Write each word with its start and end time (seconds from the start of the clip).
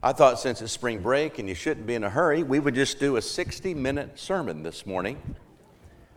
I 0.00 0.12
thought 0.12 0.38
since 0.38 0.62
it's 0.62 0.70
spring 0.70 1.00
break 1.00 1.40
and 1.40 1.48
you 1.48 1.56
shouldn't 1.56 1.84
be 1.84 1.96
in 1.96 2.04
a 2.04 2.10
hurry, 2.10 2.44
we 2.44 2.60
would 2.60 2.76
just 2.76 3.00
do 3.00 3.16
a 3.16 3.22
60 3.22 3.74
minute 3.74 4.16
sermon 4.16 4.62
this 4.62 4.86
morning. 4.86 5.20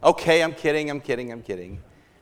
Okay, 0.04 0.44
I'm 0.44 0.54
kidding, 0.54 0.92
I'm 0.92 1.02
kidding, 1.02 1.32
I'm 1.32 1.42
kidding. 1.42 1.82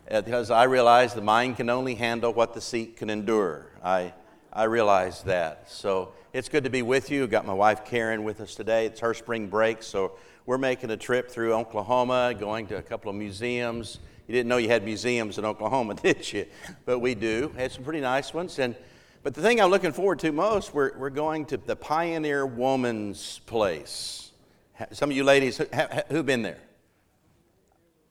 Uh, 0.10 0.22
because 0.22 0.52
I 0.52 0.64
realize 0.64 1.14
the 1.14 1.22
mind 1.22 1.58
can 1.58 1.70
only 1.70 1.96
handle 1.96 2.34
what 2.34 2.54
the 2.54 2.62
seat 2.62 2.96
can 2.96 3.10
endure. 3.10 3.68
I, 3.84 4.14
I 4.54 4.64
realize 4.64 5.22
that. 5.24 5.70
So 5.70 6.14
it's 6.32 6.48
good 6.48 6.64
to 6.64 6.70
be 6.70 6.82
with 6.82 7.12
you. 7.12 7.24
I've 7.24 7.30
got 7.30 7.46
my 7.46 7.54
wife 7.54 7.84
Karen 7.84 8.24
with 8.24 8.40
us 8.40 8.56
today. 8.56 8.86
It's 8.86 9.02
her 9.02 9.14
spring 9.14 9.48
break, 9.48 9.84
so 9.84 10.14
we're 10.46 10.58
making 10.58 10.92
a 10.92 10.98
trip 10.98 11.30
through 11.30 11.54
Oklahoma, 11.54 12.36
going 12.40 12.68
to 12.68 12.78
a 12.78 12.82
couple 12.82 13.10
of 13.10 13.18
museums. 13.18 14.00
You 14.28 14.34
didn't 14.34 14.48
know 14.48 14.58
you 14.58 14.70
had 14.70 14.86
museums 14.86 15.38
in 15.38 15.44
Oklahoma, 15.44 15.96
did 16.02 16.32
you? 16.32 16.46
But 16.86 17.00
we 17.00 17.16
do. 17.16 17.52
Had 17.58 17.74
some 17.74 17.84
pretty 17.84 18.00
nice 18.00 18.34
ones. 18.34 18.60
And, 18.60 18.78
but 19.22 19.34
the 19.34 19.42
thing 19.42 19.60
I'm 19.60 19.70
looking 19.70 19.92
forward 19.92 20.20
to 20.20 20.32
most, 20.32 20.74
we're, 20.74 20.98
we're 20.98 21.10
going 21.10 21.46
to 21.48 21.58
the 21.58 21.76
Pioneer 21.76 22.46
Woman's 22.46 23.40
Place. 23.46 24.32
Some 24.92 25.12
of 25.12 25.16
you 25.18 25.26
ladies, 25.26 25.60
who've 26.10 26.26
been 26.26 26.42
there? 26.42 26.60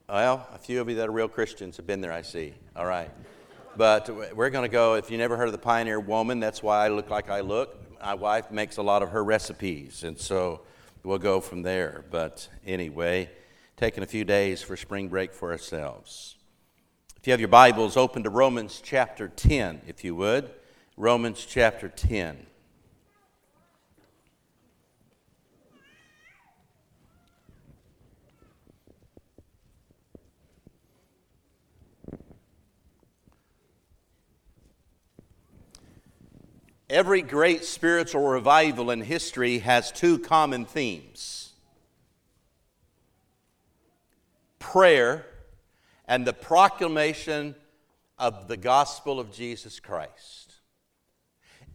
Well, 0.08 0.46
a 0.54 0.58
few 0.58 0.80
of 0.80 0.88
you 0.88 0.96
that 0.96 1.08
are 1.08 1.12
real 1.12 1.28
Christians 1.28 1.78
have 1.78 1.86
been 1.86 2.02
there, 2.02 2.12
I 2.12 2.22
see. 2.22 2.52
All 2.76 2.84
right. 2.84 3.10
But 3.76 4.36
we're 4.36 4.50
going 4.50 4.68
to 4.68 4.72
go, 4.72 4.94
if 4.94 5.10
you 5.10 5.16
never 5.16 5.36
heard 5.36 5.46
of 5.46 5.52
the 5.52 5.58
Pioneer 5.58 5.98
Woman, 5.98 6.40
that's 6.40 6.62
why 6.62 6.84
I 6.84 6.88
look 6.88 7.08
like 7.08 7.30
I 7.30 7.40
look. 7.40 7.76
My 8.02 8.14
wife 8.14 8.50
makes 8.50 8.76
a 8.76 8.82
lot 8.82 9.02
of 9.02 9.10
her 9.10 9.24
recipes, 9.24 10.04
and 10.04 10.18
so 10.18 10.62
we'll 11.04 11.18
go 11.18 11.40
from 11.40 11.62
there. 11.62 12.04
But 12.10 12.48
anyway, 12.66 13.30
taking 13.76 14.02
a 14.02 14.06
few 14.06 14.24
days 14.24 14.62
for 14.62 14.76
spring 14.76 15.08
break 15.08 15.32
for 15.32 15.52
ourselves. 15.52 16.36
If 17.16 17.26
you 17.26 17.30
have 17.32 17.40
your 17.40 17.48
Bibles, 17.48 17.96
open 17.96 18.24
to 18.24 18.30
Romans 18.30 18.80
chapter 18.84 19.28
10, 19.28 19.82
if 19.86 20.04
you 20.04 20.14
would. 20.14 20.50
Romans 21.00 21.46
chapter 21.48 21.88
10. 21.88 22.44
Every 36.90 37.22
great 37.22 37.64
spiritual 37.64 38.26
revival 38.26 38.90
in 38.90 39.00
history 39.00 39.60
has 39.60 39.92
two 39.92 40.18
common 40.18 40.64
themes 40.64 41.52
prayer 44.58 45.24
and 46.08 46.26
the 46.26 46.32
proclamation 46.32 47.54
of 48.18 48.48
the 48.48 48.56
gospel 48.56 49.20
of 49.20 49.32
Jesus 49.32 49.78
Christ. 49.78 50.47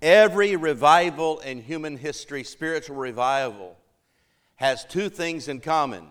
Every 0.03 0.57
revival 0.57 1.39
in 1.39 1.61
human 1.61 1.95
history, 1.95 2.43
spiritual 2.43 2.97
revival, 2.97 3.77
has 4.55 4.83
two 4.83 5.07
things 5.07 5.47
in 5.47 5.61
common 5.61 6.05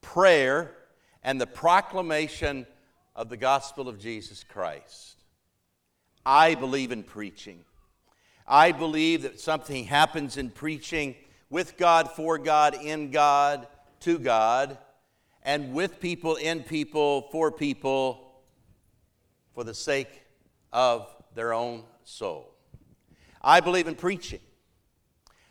prayer 0.00 0.74
and 1.22 1.38
the 1.38 1.46
proclamation 1.46 2.66
of 3.14 3.28
the 3.28 3.36
gospel 3.36 3.90
of 3.90 3.98
Jesus 3.98 4.42
Christ. 4.42 5.16
I 6.24 6.54
believe 6.54 6.92
in 6.92 7.02
preaching. 7.02 7.60
I 8.48 8.72
believe 8.72 9.20
that 9.20 9.38
something 9.38 9.84
happens 9.84 10.38
in 10.38 10.48
preaching 10.48 11.14
with 11.50 11.76
God, 11.76 12.10
for 12.12 12.38
God, 12.38 12.74
in 12.74 13.10
God, 13.10 13.66
to 14.00 14.18
God, 14.18 14.78
and 15.42 15.74
with 15.74 16.00
people, 16.00 16.36
in 16.36 16.62
people, 16.62 17.28
for 17.30 17.52
people, 17.52 18.40
for 19.54 19.62
the 19.62 19.74
sake 19.74 20.22
of 20.72 21.06
their 21.34 21.52
own 21.52 21.82
soul. 22.04 22.49
I 23.40 23.60
believe 23.60 23.88
in 23.88 23.94
preaching. 23.94 24.40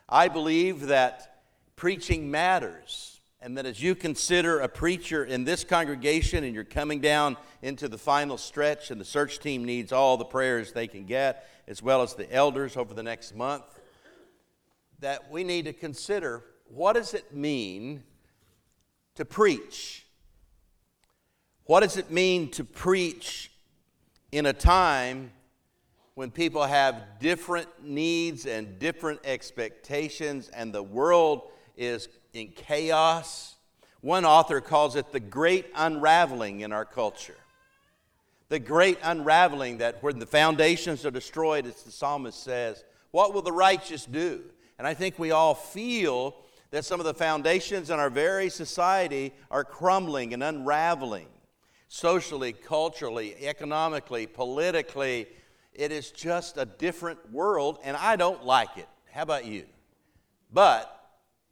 I 0.07 0.27
believe 0.27 0.87
that 0.87 1.41
preaching 1.75 2.29
matters 2.29 3.19
and 3.41 3.57
that 3.57 3.65
as 3.65 3.81
you 3.81 3.95
consider 3.95 4.59
a 4.59 4.67
preacher 4.67 5.23
in 5.23 5.45
this 5.45 5.63
congregation 5.63 6.43
and 6.43 6.53
you're 6.53 6.63
coming 6.65 6.99
down 6.99 7.37
into 7.61 7.87
the 7.87 7.97
final 7.97 8.37
stretch, 8.37 8.91
and 8.91 8.99
the 8.99 9.05
search 9.05 9.39
team 9.39 9.63
needs 9.63 9.91
all 9.91 10.17
the 10.17 10.25
prayers 10.25 10.73
they 10.73 10.87
can 10.87 11.05
get, 11.05 11.47
as 11.67 11.81
well 11.81 12.01
as 12.01 12.15
the 12.15 12.31
elders 12.33 12.75
over 12.75 12.93
the 12.93 13.03
next 13.03 13.35
month, 13.35 13.63
that 14.99 15.31
we 15.31 15.43
need 15.43 15.65
to 15.65 15.73
consider 15.73 16.43
what 16.67 16.93
does 16.93 17.13
it 17.13 17.33
mean 17.33 18.03
to 19.15 19.23
preach? 19.23 20.05
What 21.63 21.79
does 21.79 21.97
it 21.97 22.11
mean 22.11 22.51
to 22.51 22.63
preach 22.63 23.51
in 24.31 24.45
a 24.45 24.53
time 24.53 25.31
when 26.15 26.31
people 26.31 26.63
have 26.63 27.19
different 27.19 27.67
needs 27.83 28.45
and 28.45 28.79
different 28.79 29.21
expectations 29.23 30.49
and 30.49 30.73
the 30.73 30.83
world 30.83 31.49
is 31.77 32.09
in 32.33 32.49
chaos. 32.49 33.55
One 34.01 34.25
author 34.25 34.61
calls 34.61 34.95
it 34.95 35.11
the 35.11 35.19
great 35.19 35.67
unraveling 35.75 36.61
in 36.61 36.71
our 36.71 36.85
culture. 36.85 37.37
The 38.49 38.59
great 38.59 38.97
unraveling 39.03 39.77
that 39.77 40.01
when 40.01 40.19
the 40.19 40.25
foundations 40.25 41.05
are 41.05 41.11
destroyed, 41.11 41.65
as 41.65 41.83
the 41.83 41.91
psalmist 41.91 42.43
says, 42.43 42.83
what 43.11 43.33
will 43.33 43.41
the 43.41 43.51
righteous 43.51 44.05
do? 44.05 44.41
And 44.77 44.87
I 44.87 44.93
think 44.93 45.19
we 45.19 45.31
all 45.31 45.53
feel 45.53 46.35
that 46.71 46.85
some 46.85 46.99
of 46.99 47.05
the 47.05 47.13
foundations 47.13 47.89
in 47.89 47.99
our 47.99 48.09
very 48.09 48.49
society 48.49 49.33
are 49.49 49.63
crumbling 49.63 50.33
and 50.33 50.43
unraveling 50.43 51.27
socially, 51.87 52.53
culturally, 52.53 53.35
economically, 53.41 54.27
politically. 54.27 55.27
It 55.79 55.93
is 55.93 56.11
just 56.11 56.57
a 56.57 56.65
different 56.65 57.31
world, 57.31 57.79
and 57.85 57.95
I 57.95 58.17
don't 58.17 58.43
like 58.43 58.75
it. 58.75 58.89
How 59.13 59.21
about 59.21 59.45
you? 59.45 59.63
But 60.51 60.93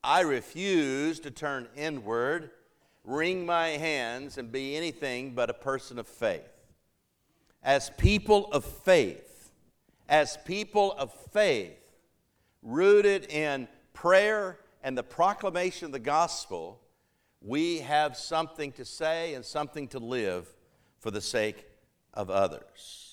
I 0.03 0.19
refuse 0.19 1.21
to 1.21 1.31
turn 1.31 1.69
inward, 1.77 2.51
wring 3.05 3.45
my 3.45 3.69
hands, 3.69 4.37
and 4.37 4.51
be 4.51 4.75
anything 4.75 5.33
but 5.33 5.49
a 5.49 5.53
person 5.53 5.97
of 5.97 6.09
faith. 6.09 6.41
As 7.63 7.89
people 7.91 8.51
of 8.51 8.66
faith, 8.66 9.49
as 10.09 10.37
people 10.43 10.91
of 10.97 11.13
faith, 11.31 11.79
rooted 12.61 13.31
in 13.31 13.69
prayer 13.93 14.59
and 14.83 14.97
the 14.97 15.03
proclamation 15.03 15.85
of 15.85 15.93
the 15.93 15.99
gospel, 15.99 16.81
we 17.41 17.79
have 17.79 18.17
something 18.17 18.73
to 18.73 18.83
say 18.83 19.35
and 19.35 19.45
something 19.45 19.87
to 19.87 19.99
live 19.99 20.53
for 20.99 21.11
the 21.11 21.21
sake 21.21 21.66
of 22.13 22.29
others. 22.29 23.06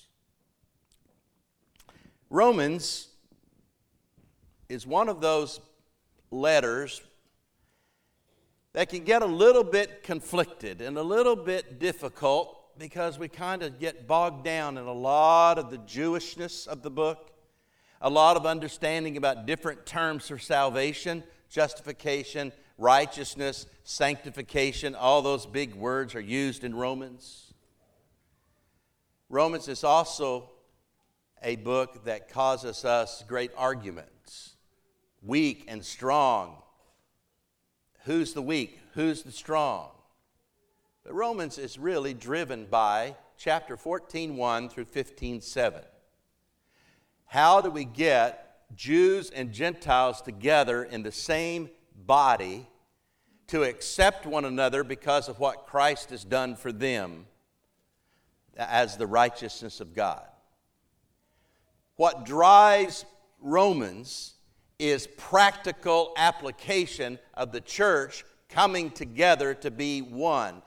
Romans 2.30 3.08
is 4.68 4.86
one 4.86 5.08
of 5.08 5.20
those 5.20 5.60
letters 6.30 7.02
that 8.72 8.88
can 8.88 9.04
get 9.04 9.22
a 9.22 9.26
little 9.26 9.64
bit 9.64 10.02
conflicted 10.02 10.80
and 10.80 10.98
a 10.98 11.02
little 11.02 11.36
bit 11.36 11.78
difficult 11.78 12.78
because 12.78 13.18
we 13.18 13.28
kind 13.28 13.62
of 13.62 13.78
get 13.78 14.06
bogged 14.06 14.44
down 14.44 14.76
in 14.76 14.84
a 14.84 14.92
lot 14.92 15.58
of 15.58 15.70
the 15.70 15.78
Jewishness 15.78 16.66
of 16.66 16.82
the 16.82 16.90
book, 16.90 17.30
a 18.00 18.10
lot 18.10 18.36
of 18.36 18.46
understanding 18.46 19.16
about 19.16 19.46
different 19.46 19.86
terms 19.86 20.26
for 20.26 20.38
salvation, 20.38 21.22
justification, 21.48 22.52
righteousness, 22.76 23.66
sanctification. 23.84 24.96
All 24.96 25.22
those 25.22 25.46
big 25.46 25.74
words 25.74 26.16
are 26.16 26.20
used 26.20 26.64
in 26.64 26.74
Romans. 26.74 27.54
Romans 29.28 29.68
is 29.68 29.84
also 29.84 30.50
a 31.44 31.56
book 31.56 32.06
that 32.06 32.30
causes 32.30 32.84
us 32.84 33.22
great 33.28 33.52
arguments 33.56 34.56
weak 35.22 35.64
and 35.68 35.84
strong. 35.84 36.56
Who's 38.04 38.34
the 38.34 38.42
weak? 38.42 38.78
Who's 38.94 39.22
the 39.22 39.32
strong? 39.32 39.90
But 41.02 41.14
Romans 41.14 41.58
is 41.58 41.78
really 41.78 42.14
driven 42.14 42.66
by 42.66 43.16
chapter 43.36 43.76
14 43.76 44.36
1 44.36 44.68
through 44.68 44.86
15 44.86 45.40
7. 45.40 45.82
How 47.26 47.60
do 47.60 47.70
we 47.70 47.84
get 47.84 48.56
Jews 48.74 49.30
and 49.30 49.52
Gentiles 49.52 50.22
together 50.22 50.84
in 50.84 51.02
the 51.02 51.12
same 51.12 51.70
body 51.94 52.66
to 53.48 53.64
accept 53.64 54.26
one 54.26 54.44
another 54.44 54.84
because 54.84 55.28
of 55.28 55.38
what 55.38 55.66
Christ 55.66 56.10
has 56.10 56.24
done 56.24 56.56
for 56.56 56.72
them 56.72 57.26
as 58.56 58.96
the 58.96 59.06
righteousness 59.06 59.80
of 59.80 59.94
God? 59.94 60.24
What 61.96 62.24
drives 62.24 63.04
Romans 63.40 64.34
is 64.78 65.06
practical 65.06 66.12
application 66.16 67.18
of 67.34 67.52
the 67.52 67.60
church 67.60 68.24
coming 68.48 68.90
together 68.90 69.54
to 69.54 69.70
be 69.70 70.00
one. 70.00 70.62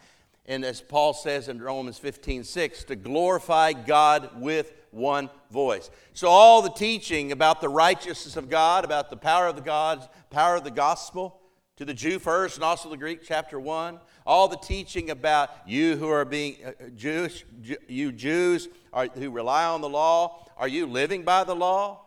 And 0.46 0.64
as 0.64 0.80
Paul 0.80 1.14
says 1.14 1.50
in 1.50 1.62
Romans 1.62 1.98
15 1.98 2.44
6, 2.44 2.86
to 2.86 2.96
glorify 2.96 3.74
God 3.74 4.42
with 4.42 4.74
one 4.92 5.30
voice. 5.52 5.90
So, 6.14 6.30
all 6.30 6.62
the 6.62 6.70
teaching 6.70 7.34
about 7.34 7.60
the 7.60 7.68
righteousness 7.68 8.38
of 8.38 8.50
God, 8.50 8.86
about 8.86 9.10
the 9.10 9.18
power 9.18 9.48
of 9.48 9.56
the 9.56 9.62
God, 9.62 10.08
power 10.30 10.56
of 10.56 10.64
the 10.64 10.72
gospel, 10.72 11.42
to 11.78 11.86
the 11.86 11.94
Jew 11.94 12.18
first 12.18 12.56
and 12.56 12.64
also 12.64 12.90
the 12.90 12.98
Greek, 12.98 13.22
chapter 13.24 13.60
1. 13.60 14.00
All 14.26 14.48
the 14.48 14.58
teaching 14.58 15.10
about 15.10 15.52
you 15.66 15.96
who 15.96 16.10
are 16.10 16.26
being 16.26 16.58
uh, 16.66 16.70
uh 16.70 16.90
Jewish, 16.96 17.46
you 17.88 18.12
Jews 18.12 18.68
are, 18.92 19.08
who 19.08 19.30
rely 19.30 19.66
on 19.66 19.82
the 19.82 19.90
law, 19.90 20.46
are 20.58 20.68
you 20.68 20.86
living 20.86 21.24
by 21.24 21.44
the 21.44 21.56
law? 21.56 22.02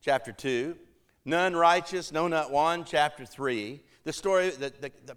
Chapter 0.00 0.32
2 0.32 0.76
None 1.24 1.56
righteous, 1.56 2.12
no, 2.12 2.28
not 2.28 2.52
one, 2.52 2.84
chapter 2.84 3.26
3. 3.26 3.82
The 4.04 4.12
story, 4.12 4.50
the, 4.50 4.72
the, 4.80 4.92
the 5.04 5.16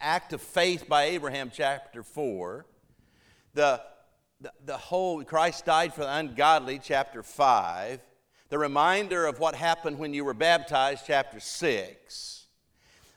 act 0.00 0.32
of 0.32 0.40
faith 0.40 0.88
by 0.88 1.04
Abraham, 1.04 1.50
chapter 1.52 2.02
4. 2.02 2.64
The, 3.52 3.82
the, 4.40 4.52
the 4.64 4.76
whole, 4.78 5.22
Christ 5.22 5.66
died 5.66 5.92
for 5.92 6.00
the 6.00 6.16
ungodly, 6.16 6.80
chapter 6.82 7.22
5. 7.22 8.00
The 8.48 8.58
reminder 8.58 9.26
of 9.26 9.38
what 9.38 9.54
happened 9.54 9.98
when 9.98 10.14
you 10.14 10.24
were 10.24 10.32
baptized, 10.32 11.04
chapter 11.06 11.40
6. 11.40 12.46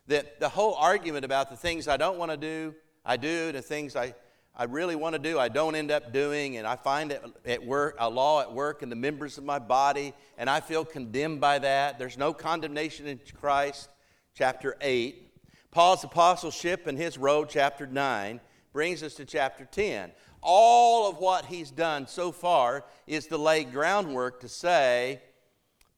That 0.07 0.41
the 0.41 0.49
whole 0.49 0.73
argument 0.75 1.23
about 1.23 1.49
the 1.49 1.55
things 1.55 1.87
I 1.87 1.95
don't 1.95 2.17
want 2.17 2.31
to 2.31 2.37
do, 2.37 2.75
I 3.05 3.15
do, 3.15 3.53
the 3.53 3.61
things 3.61 3.95
I 3.95 4.13
I 4.59 4.63
really 4.63 4.95
want 4.95 5.13
to 5.13 5.19
do, 5.19 5.37
I 5.37 5.49
don't 5.49 5.75
end 5.75 5.91
up 5.91 6.11
doing, 6.11 6.57
and 6.57 6.65
I 6.65 6.75
find 6.75 7.11
it 7.11 7.23
at 7.45 7.63
work, 7.63 7.95
a 7.99 8.09
law 8.09 8.41
at 8.41 8.51
work 8.51 8.81
in 8.81 8.89
the 8.89 8.95
members 8.95 9.37
of 9.37 9.43
my 9.43 9.59
body, 9.59 10.13
and 10.35 10.49
I 10.49 10.61
feel 10.61 10.83
condemned 10.83 11.39
by 11.39 11.59
that. 11.59 11.99
There's 11.99 12.17
no 12.17 12.33
condemnation 12.33 13.05
in 13.05 13.19
Christ, 13.39 13.87
chapter 14.33 14.75
8. 14.81 15.31
Paul's 15.69 16.03
apostleship 16.03 16.87
and 16.87 16.97
his 16.97 17.19
road, 17.19 17.49
chapter 17.51 17.85
9, 17.85 18.41
brings 18.73 19.03
us 19.03 19.13
to 19.15 19.25
chapter 19.25 19.63
10. 19.63 20.11
All 20.41 21.07
of 21.07 21.17
what 21.19 21.45
he's 21.45 21.69
done 21.69 22.07
so 22.07 22.31
far 22.31 22.83
is 23.05 23.27
to 23.27 23.37
lay 23.37 23.63
groundwork 23.63 24.39
to 24.39 24.49
say 24.49 25.21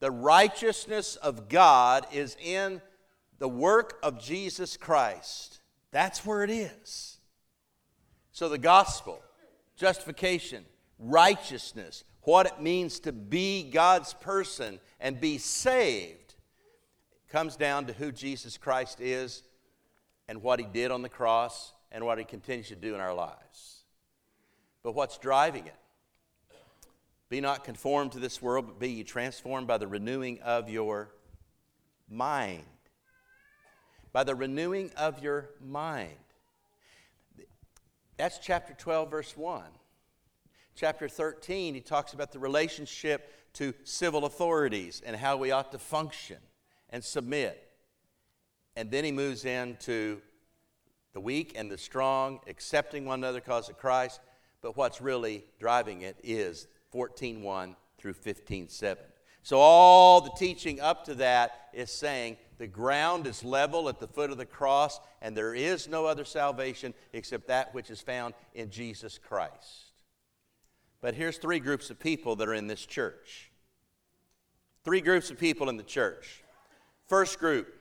the 0.00 0.10
righteousness 0.10 1.16
of 1.16 1.48
God 1.48 2.06
is 2.12 2.36
in 2.42 2.82
the 3.38 3.48
work 3.48 3.98
of 4.02 4.20
Jesus 4.22 4.76
Christ. 4.76 5.60
That's 5.92 6.26
where 6.26 6.44
it 6.44 6.50
is. 6.50 7.09
So, 8.40 8.48
the 8.48 8.56
gospel, 8.56 9.20
justification, 9.76 10.64
righteousness, 10.98 12.04
what 12.22 12.46
it 12.46 12.58
means 12.58 12.98
to 13.00 13.12
be 13.12 13.64
God's 13.70 14.14
person 14.14 14.80
and 14.98 15.20
be 15.20 15.36
saved, 15.36 16.36
comes 17.28 17.56
down 17.56 17.84
to 17.88 17.92
who 17.92 18.10
Jesus 18.10 18.56
Christ 18.56 18.98
is 18.98 19.42
and 20.26 20.42
what 20.42 20.58
he 20.58 20.64
did 20.64 20.90
on 20.90 21.02
the 21.02 21.08
cross 21.10 21.74
and 21.92 22.02
what 22.02 22.16
he 22.16 22.24
continues 22.24 22.68
to 22.68 22.76
do 22.76 22.94
in 22.94 23.00
our 23.02 23.12
lives. 23.12 23.84
But 24.82 24.94
what's 24.94 25.18
driving 25.18 25.66
it? 25.66 25.76
Be 27.28 27.42
not 27.42 27.62
conformed 27.62 28.12
to 28.12 28.20
this 28.20 28.40
world, 28.40 28.68
but 28.68 28.78
be 28.78 28.88
ye 28.88 29.04
transformed 29.04 29.66
by 29.66 29.76
the 29.76 29.86
renewing 29.86 30.40
of 30.40 30.70
your 30.70 31.10
mind. 32.08 32.64
By 34.14 34.24
the 34.24 34.34
renewing 34.34 34.92
of 34.96 35.22
your 35.22 35.50
mind. 35.62 36.16
That's 38.20 38.36
chapter 38.36 38.74
12, 38.74 39.10
verse 39.10 39.34
1. 39.34 39.62
Chapter 40.74 41.08
13, 41.08 41.72
he 41.72 41.80
talks 41.80 42.12
about 42.12 42.32
the 42.32 42.38
relationship 42.38 43.32
to 43.54 43.72
civil 43.84 44.26
authorities 44.26 45.00
and 45.06 45.16
how 45.16 45.38
we 45.38 45.52
ought 45.52 45.72
to 45.72 45.78
function 45.78 46.36
and 46.90 47.02
submit. 47.02 47.66
And 48.76 48.90
then 48.90 49.04
he 49.04 49.10
moves 49.10 49.46
into 49.46 50.20
the 51.14 51.20
weak 51.20 51.54
and 51.56 51.70
the 51.70 51.78
strong, 51.78 52.40
accepting 52.46 53.06
one 53.06 53.20
another 53.20 53.40
because 53.40 53.70
of 53.70 53.78
Christ. 53.78 54.20
But 54.60 54.76
what's 54.76 55.00
really 55.00 55.46
driving 55.58 56.02
it 56.02 56.18
is 56.22 56.68
14.1 56.92 57.74
through 57.96 58.12
15.7. 58.12 58.98
So 59.42 59.58
all 59.58 60.20
the 60.20 60.30
teaching 60.30 60.80
up 60.80 61.04
to 61.06 61.14
that 61.16 61.68
is 61.72 61.90
saying 61.90 62.36
the 62.58 62.66
ground 62.66 63.26
is 63.26 63.42
level 63.42 63.88
at 63.88 63.98
the 63.98 64.06
foot 64.06 64.30
of 64.30 64.36
the 64.36 64.44
cross, 64.44 65.00
and 65.22 65.34
there 65.36 65.54
is 65.54 65.88
no 65.88 66.04
other 66.06 66.24
salvation 66.24 66.92
except 67.12 67.48
that 67.48 67.74
which 67.74 67.90
is 67.90 68.00
found 68.02 68.34
in 68.54 68.70
Jesus 68.70 69.18
Christ. 69.18 69.92
But 71.00 71.14
here's 71.14 71.38
three 71.38 71.58
groups 71.58 71.88
of 71.88 71.98
people 71.98 72.36
that 72.36 72.48
are 72.48 72.54
in 72.54 72.66
this 72.66 72.84
church. 72.84 73.50
Three 74.84 75.00
groups 75.00 75.30
of 75.30 75.38
people 75.38 75.70
in 75.70 75.78
the 75.78 75.82
church. 75.82 76.42
First 77.08 77.38
group, 77.38 77.74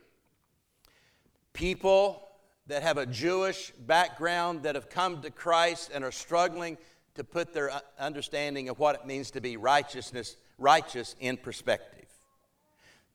people 1.53 2.25
that 2.67 2.83
have 2.83 2.97
a 2.97 3.05
Jewish 3.05 3.71
background 3.71 4.63
that 4.63 4.75
have 4.75 4.89
come 4.89 5.21
to 5.21 5.31
Christ 5.31 5.91
and 5.93 6.03
are 6.03 6.11
struggling 6.11 6.77
to 7.15 7.23
put 7.23 7.53
their 7.53 7.69
uh, 7.69 7.79
understanding 7.99 8.69
of 8.69 8.79
what 8.79 8.95
it 8.95 9.05
means 9.05 9.31
to 9.31 9.41
be 9.41 9.57
righteousness 9.57 10.37
righteous 10.59 11.15
in 11.19 11.37
perspective. 11.37 12.05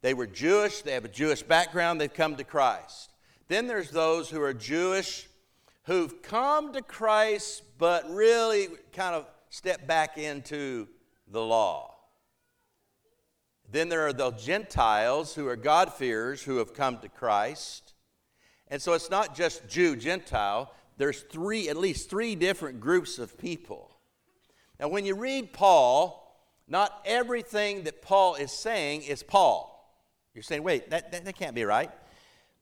They 0.00 0.14
were 0.14 0.26
Jewish, 0.26 0.82
they 0.82 0.92
have 0.92 1.04
a 1.04 1.08
Jewish 1.08 1.42
background, 1.42 2.00
they've 2.00 2.12
come 2.12 2.36
to 2.36 2.44
Christ. 2.44 3.10
Then 3.48 3.66
there's 3.66 3.90
those 3.90 4.28
who 4.28 4.42
are 4.42 4.52
Jewish 4.52 5.28
who've 5.84 6.22
come 6.22 6.72
to 6.72 6.82
Christ 6.82 7.62
but 7.78 8.10
really 8.10 8.68
kind 8.92 9.14
of 9.14 9.26
step 9.50 9.86
back 9.86 10.18
into 10.18 10.88
the 11.28 11.40
law. 11.40 11.94
Then 13.70 13.88
there 13.88 14.06
are 14.06 14.12
the 14.12 14.30
Gentiles 14.32 15.34
who 15.34 15.48
are 15.48 15.56
God-fearers 15.56 16.42
who 16.42 16.58
have 16.58 16.74
come 16.74 16.98
to 16.98 17.08
Christ. 17.08 17.94
And 18.68 18.80
so 18.80 18.92
it's 18.92 19.10
not 19.10 19.34
just 19.34 19.66
Jew, 19.68 19.96
Gentile. 19.96 20.72
There's 20.96 21.22
three, 21.22 21.68
at 21.68 21.76
least 21.76 22.08
three 22.08 22.34
different 22.34 22.80
groups 22.80 23.18
of 23.18 23.36
people. 23.38 23.90
Now, 24.78 24.88
when 24.88 25.06
you 25.06 25.14
read 25.14 25.52
Paul, 25.52 26.23
not 26.66 27.02
everything 27.04 27.84
that 27.84 28.02
Paul 28.02 28.36
is 28.36 28.50
saying 28.50 29.02
is 29.02 29.22
Paul. 29.22 29.70
You're 30.34 30.42
saying, 30.42 30.62
wait, 30.62 30.90
that, 30.90 31.12
that, 31.12 31.24
that 31.24 31.36
can't 31.36 31.54
be 31.54 31.64
right. 31.64 31.90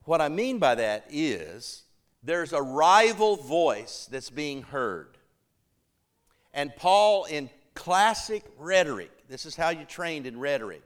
What 0.05 0.21
I 0.21 0.29
mean 0.29 0.59
by 0.59 0.75
that 0.75 1.07
is 1.11 1.85
there's 2.23 2.53
a 2.53 2.63
rival 2.63 3.37
voice 3.37 4.09
that's 4.11 4.31
being 4.31 4.63
heard. 4.63 5.17
And 6.53 6.75
Paul, 6.77 7.25
in 7.25 7.49
classic 7.75 8.45
rhetoric, 8.59 9.11
this 9.29 9.47
is 9.47 9.57
how 9.57 9.71
you 9.71 9.85
trained 9.85 10.27
in 10.27 10.39
rhetoric, 10.39 10.83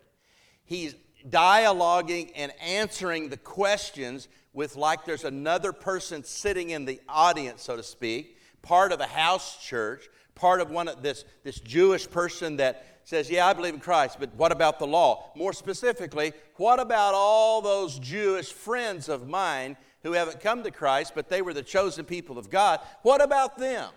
he's 0.64 0.94
dialoguing 1.28 2.30
and 2.36 2.52
answering 2.60 3.28
the 3.28 3.36
questions 3.36 4.28
with 4.52 4.76
like 4.76 5.04
there's 5.04 5.24
another 5.24 5.72
person 5.72 6.22
sitting 6.22 6.70
in 6.70 6.84
the 6.84 7.00
audience, 7.08 7.62
so 7.62 7.76
to 7.76 7.82
speak, 7.82 8.38
part 8.62 8.92
of 8.92 9.00
a 9.00 9.06
house 9.06 9.62
church, 9.62 10.08
part 10.34 10.60
of 10.60 10.70
one 10.70 10.88
of 10.88 11.02
this, 11.02 11.24
this 11.42 11.58
Jewish 11.60 12.08
person 12.08 12.56
that 12.58 12.95
says, 13.06 13.31
Yeah, 13.31 13.47
I 13.47 13.53
believe 13.55 13.73
in 13.73 13.81
Christ, 13.81 14.19
but 14.19 14.35
what 14.35 14.53
about 14.53 14.79
the 14.79 14.87
law? 14.87 15.31
More 15.37 15.53
specifically, 15.53 16.32
what 16.56 16.81
about 16.81 17.14
all 17.14 17.62
those 17.62 17.99
Jewish 18.00 18.53
friends 18.53 19.08
of 19.08 19.29
mine 19.29 19.76
who 20.03 20.12
haven't 20.12 20.41
come 20.41 20.64
to 20.64 20.70
Christ, 20.73 21.12
but 21.14 21.29
they 21.29 21.41
were 21.41 21.55
the 21.55 21.62
chosen 21.62 22.05
people 22.05 22.37
of 22.37 22.50
God? 22.50 22.81
What 23.03 23.23
about 23.23 23.58
them? 23.58 23.91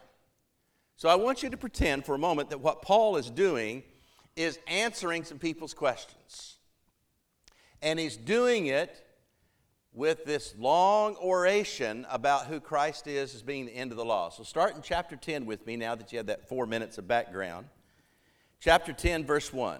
So 0.96 1.10
I 1.10 1.16
want 1.16 1.42
you 1.42 1.50
to 1.50 1.58
pretend 1.58 2.06
for 2.06 2.14
a 2.14 2.20
moment 2.20 2.52
that 2.52 2.62
what 2.62 2.84
Paul 2.84 3.18
is 3.18 3.32
doing 3.32 3.84
is 4.36 4.60
answering 4.68 5.24
some 5.24 5.40
people's 5.40 5.74
questions. 5.74 6.58
And 7.82 7.98
he's 7.98 8.16
doing 8.16 8.68
it 8.68 9.04
with 9.92 10.24
this 10.24 10.54
long 10.60 11.16
oration 11.16 12.06
about 12.12 12.46
who 12.46 12.60
Christ 12.60 13.08
is 13.08 13.34
as 13.34 13.42
being 13.42 13.66
the 13.66 13.76
end 13.76 13.92
of 13.92 13.98
the 13.98 14.06
law. 14.06 14.30
So 14.30 14.44
start 14.44 14.76
in 14.76 14.84
chapter 14.84 15.16
10 15.16 15.48
with 15.48 15.66
me 15.66 15.78
now 15.78 15.96
that 15.96 16.12
you 16.12 16.20
have 16.20 16.28
that 16.28 16.48
four 16.48 16.68
minutes 16.68 17.00
of 17.00 17.08
background 17.08 17.66
chapter 18.60 18.94
10, 18.94 19.26
verse 19.26 19.54
1. 19.54 19.80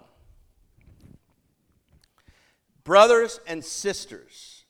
Brothers 2.82 3.40
and 3.46 3.64
sisters, 3.64 4.64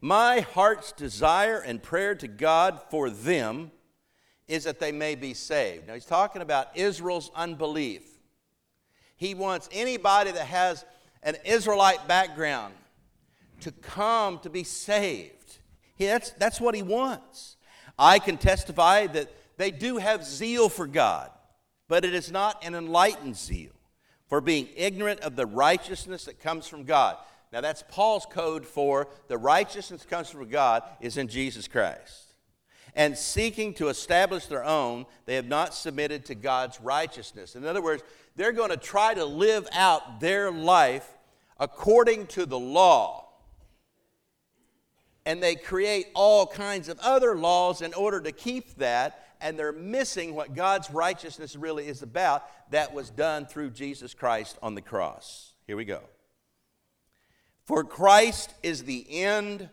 my 0.00 0.40
heart's 0.40 0.92
desire 0.92 1.58
and 1.60 1.82
prayer 1.82 2.14
to 2.16 2.28
God 2.28 2.80
for 2.90 3.08
them 3.08 3.70
is 4.46 4.64
that 4.64 4.80
they 4.80 4.92
may 4.92 5.14
be 5.14 5.34
saved. 5.34 5.86
Now, 5.86 5.94
he's 5.94 6.04
talking 6.04 6.42
about 6.42 6.76
Israel's 6.76 7.30
unbelief. 7.34 8.02
He 9.16 9.34
wants 9.34 9.68
anybody 9.72 10.32
that 10.32 10.46
has 10.46 10.84
an 11.22 11.36
Israelite 11.44 12.06
background 12.08 12.74
to 13.60 13.72
come 13.72 14.38
to 14.40 14.50
be 14.50 14.64
saved. 14.64 15.58
He, 15.96 16.06
that's, 16.06 16.30
that's 16.32 16.60
what 16.60 16.74
he 16.74 16.82
wants. 16.82 17.56
I 17.98 18.20
can 18.20 18.38
testify 18.38 19.08
that 19.08 19.30
they 19.56 19.70
do 19.72 19.98
have 19.98 20.24
zeal 20.24 20.68
for 20.68 20.86
God 20.86 21.30
but 21.88 22.04
it 22.04 22.14
is 22.14 22.30
not 22.30 22.64
an 22.64 22.74
enlightened 22.74 23.36
zeal 23.36 23.72
for 24.28 24.40
being 24.40 24.68
ignorant 24.76 25.20
of 25.20 25.36
the 25.36 25.46
righteousness 25.46 26.26
that 26.26 26.38
comes 26.38 26.68
from 26.68 26.84
God. 26.84 27.16
Now, 27.50 27.62
that's 27.62 27.82
Paul's 27.88 28.26
code 28.26 28.66
for 28.66 29.08
the 29.28 29.38
righteousness 29.38 30.02
that 30.02 30.10
comes 30.10 30.28
from 30.28 30.48
God 30.48 30.82
is 31.00 31.16
in 31.16 31.28
Jesus 31.28 31.66
Christ. 31.66 32.34
And 32.94 33.16
seeking 33.16 33.74
to 33.74 33.88
establish 33.88 34.46
their 34.46 34.64
own, 34.64 35.06
they 35.24 35.36
have 35.36 35.46
not 35.46 35.74
submitted 35.74 36.26
to 36.26 36.34
God's 36.34 36.80
righteousness. 36.80 37.56
In 37.56 37.64
other 37.64 37.80
words, 37.80 38.02
they're 38.36 38.52
going 38.52 38.70
to 38.70 38.76
try 38.76 39.14
to 39.14 39.24
live 39.24 39.66
out 39.72 40.20
their 40.20 40.50
life 40.50 41.08
according 41.58 42.26
to 42.28 42.44
the 42.44 42.58
law. 42.58 43.24
And 45.24 45.42
they 45.42 45.54
create 45.54 46.08
all 46.14 46.46
kinds 46.46 46.88
of 46.88 46.98
other 47.00 47.36
laws 47.36 47.82
in 47.82 47.94
order 47.94 48.20
to 48.20 48.32
keep 48.32 48.76
that 48.76 49.27
and 49.40 49.58
they're 49.58 49.72
missing 49.72 50.34
what 50.34 50.54
God's 50.54 50.90
righteousness 50.90 51.56
really 51.56 51.86
is 51.86 52.02
about 52.02 52.44
that 52.70 52.92
was 52.92 53.10
done 53.10 53.46
through 53.46 53.70
Jesus 53.70 54.14
Christ 54.14 54.58
on 54.62 54.74
the 54.74 54.82
cross. 54.82 55.52
Here 55.66 55.76
we 55.76 55.84
go. 55.84 56.00
For 57.64 57.84
Christ 57.84 58.52
is 58.62 58.84
the 58.84 59.06
end 59.10 59.68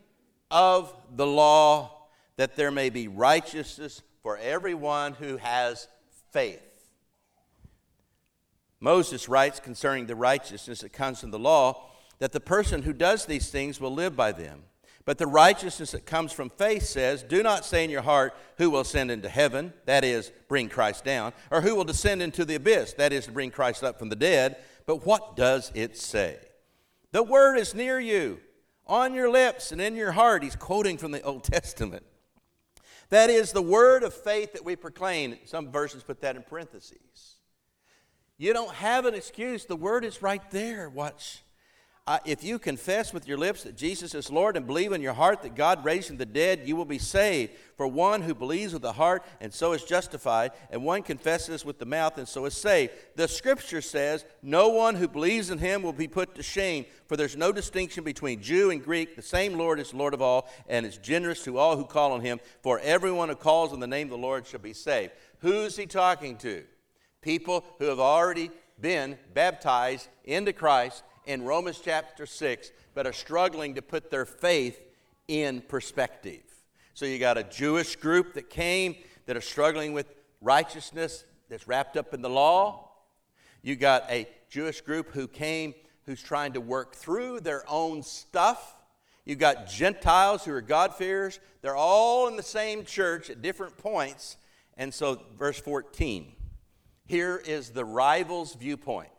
of 0.50 0.94
the 1.14 1.26
law, 1.26 2.08
that 2.36 2.56
there 2.56 2.70
may 2.70 2.90
be 2.90 3.08
righteousness 3.08 4.02
for 4.22 4.36
everyone 4.36 5.14
who 5.14 5.38
has 5.38 5.88
faith. 6.30 6.60
Moses 8.80 9.28
writes 9.28 9.58
concerning 9.58 10.06
the 10.06 10.14
righteousness 10.14 10.80
that 10.80 10.92
comes 10.92 11.20
from 11.20 11.30
the 11.30 11.38
law 11.38 11.88
that 12.18 12.32
the 12.32 12.40
person 12.40 12.82
who 12.82 12.92
does 12.92 13.26
these 13.26 13.50
things 13.50 13.80
will 13.80 13.92
live 13.92 14.16
by 14.16 14.32
them. 14.32 14.62
But 15.06 15.18
the 15.18 15.26
righteousness 15.26 15.92
that 15.92 16.04
comes 16.04 16.32
from 16.32 16.50
faith 16.50 16.82
says, 16.82 17.22
Do 17.22 17.40
not 17.40 17.64
say 17.64 17.84
in 17.84 17.90
your 17.90 18.02
heart, 18.02 18.34
Who 18.58 18.70
will 18.70 18.80
ascend 18.80 19.12
into 19.12 19.28
heaven? 19.28 19.72
That 19.86 20.04
is, 20.04 20.32
bring 20.48 20.68
Christ 20.68 21.04
down. 21.04 21.32
Or 21.50 21.60
who 21.60 21.76
will 21.76 21.84
descend 21.84 22.20
into 22.20 22.44
the 22.44 22.56
abyss? 22.56 22.92
That 22.94 23.12
is, 23.12 23.26
to 23.26 23.32
bring 23.32 23.52
Christ 23.52 23.84
up 23.84 24.00
from 24.00 24.08
the 24.08 24.16
dead. 24.16 24.56
But 24.84 25.06
what 25.06 25.36
does 25.36 25.70
it 25.74 25.96
say? 25.96 26.38
The 27.12 27.22
word 27.22 27.56
is 27.56 27.72
near 27.72 28.00
you, 28.00 28.40
on 28.84 29.14
your 29.14 29.30
lips 29.30 29.70
and 29.70 29.80
in 29.80 29.94
your 29.94 30.12
heart. 30.12 30.42
He's 30.42 30.56
quoting 30.56 30.98
from 30.98 31.12
the 31.12 31.22
Old 31.22 31.44
Testament. 31.44 32.04
That 33.10 33.30
is 33.30 33.52
the 33.52 33.62
word 33.62 34.02
of 34.02 34.12
faith 34.12 34.54
that 34.54 34.64
we 34.64 34.74
proclaim. 34.74 35.38
Some 35.44 35.70
versions 35.70 36.02
put 36.02 36.20
that 36.22 36.34
in 36.34 36.42
parentheses. 36.42 37.36
You 38.38 38.52
don't 38.52 38.74
have 38.74 39.06
an 39.06 39.14
excuse. 39.14 39.66
The 39.66 39.76
word 39.76 40.04
is 40.04 40.20
right 40.20 40.42
there. 40.50 40.90
Watch 40.90 41.44
if 42.24 42.44
you 42.44 42.60
confess 42.60 43.12
with 43.12 43.26
your 43.26 43.36
lips 43.36 43.64
that 43.64 43.76
Jesus 43.76 44.14
is 44.14 44.30
Lord 44.30 44.56
and 44.56 44.64
believe 44.64 44.92
in 44.92 45.02
your 45.02 45.12
heart 45.12 45.42
that 45.42 45.56
God 45.56 45.84
raised 45.84 46.16
the 46.16 46.24
dead, 46.24 46.62
you 46.64 46.76
will 46.76 46.84
be 46.84 47.00
saved. 47.00 47.52
For 47.76 47.88
one 47.88 48.22
who 48.22 48.32
believes 48.32 48.72
with 48.72 48.82
the 48.82 48.92
heart 48.92 49.24
and 49.40 49.52
so 49.52 49.72
is 49.72 49.82
justified, 49.82 50.52
and 50.70 50.84
one 50.84 51.02
confesses 51.02 51.64
with 51.64 51.80
the 51.80 51.84
mouth 51.84 52.16
and 52.16 52.28
so 52.28 52.44
is 52.44 52.56
saved. 52.56 52.92
The 53.16 53.26
scripture 53.26 53.80
says, 53.80 54.24
No 54.40 54.68
one 54.68 54.94
who 54.94 55.08
believes 55.08 55.50
in 55.50 55.58
him 55.58 55.82
will 55.82 55.92
be 55.92 56.06
put 56.06 56.36
to 56.36 56.44
shame, 56.44 56.86
for 57.08 57.16
there's 57.16 57.36
no 57.36 57.50
distinction 57.50 58.04
between 58.04 58.40
Jew 58.40 58.70
and 58.70 58.84
Greek. 58.84 59.16
The 59.16 59.22
same 59.22 59.54
Lord 59.54 59.80
is 59.80 59.92
Lord 59.92 60.14
of 60.14 60.22
all 60.22 60.48
and 60.68 60.86
is 60.86 60.98
generous 60.98 61.42
to 61.44 61.58
all 61.58 61.76
who 61.76 61.84
call 61.84 62.12
on 62.12 62.20
him. 62.20 62.38
For 62.62 62.78
everyone 62.80 63.30
who 63.30 63.34
calls 63.34 63.72
on 63.72 63.80
the 63.80 63.86
name 63.88 64.06
of 64.06 64.12
the 64.12 64.18
Lord 64.18 64.46
shall 64.46 64.60
be 64.60 64.74
saved. 64.74 65.12
Who's 65.40 65.76
he 65.76 65.86
talking 65.86 66.36
to? 66.38 66.62
People 67.20 67.64
who 67.80 67.86
have 67.86 67.98
already 67.98 68.52
been 68.80 69.18
baptized 69.34 70.08
into 70.24 70.52
Christ 70.52 71.02
in 71.26 71.42
Romans 71.42 71.80
chapter 71.82 72.26
6, 72.26 72.70
but 72.94 73.06
are 73.06 73.12
struggling 73.12 73.74
to 73.74 73.82
put 73.82 74.10
their 74.10 74.24
faith 74.24 74.80
in 75.28 75.60
perspective. 75.60 76.42
So 76.94 77.04
you 77.04 77.18
got 77.18 77.36
a 77.36 77.42
Jewish 77.42 77.96
group 77.96 78.34
that 78.34 78.48
came 78.48 78.96
that 79.26 79.36
are 79.36 79.42
struggling 79.42 79.92
with 79.92 80.06
righteousness 80.40 81.24
that's 81.48 81.68
wrapped 81.68 81.96
up 81.96 82.14
in 82.14 82.22
the 82.22 82.30
law. 82.30 82.90
You 83.62 83.76
got 83.76 84.04
a 84.10 84.28
Jewish 84.48 84.80
group 84.80 85.10
who 85.10 85.28
came 85.28 85.74
who's 86.06 86.22
trying 86.22 86.52
to 86.52 86.60
work 86.60 86.94
through 86.94 87.40
their 87.40 87.64
own 87.68 88.02
stuff. 88.02 88.76
You 89.24 89.34
got 89.34 89.68
Gentiles 89.68 90.44
who 90.44 90.52
are 90.52 90.60
God-fearers. 90.60 91.40
They're 91.62 91.76
all 91.76 92.28
in 92.28 92.36
the 92.36 92.42
same 92.44 92.84
church 92.84 93.28
at 93.28 93.42
different 93.42 93.76
points. 93.76 94.36
And 94.76 94.94
so, 94.94 95.20
verse 95.36 95.58
14 95.58 96.32
here 97.06 97.40
is 97.46 97.70
the 97.70 97.84
rival's 97.84 98.54
viewpoint. 98.54 99.10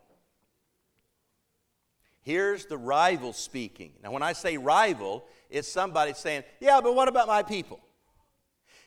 Here's 2.27 2.65
the 2.65 2.77
rival 2.77 3.31
speaking. 3.31 3.93
Now, 4.03 4.11
when 4.11 4.21
I 4.21 4.33
say 4.33 4.57
rival, 4.57 5.23
it's 5.49 5.65
somebody 5.65 6.11
saying, 6.11 6.43
Yeah, 6.59 6.81
but 6.83 6.93
what 6.93 7.07
about 7.07 7.25
my 7.25 7.41
people? 7.41 7.79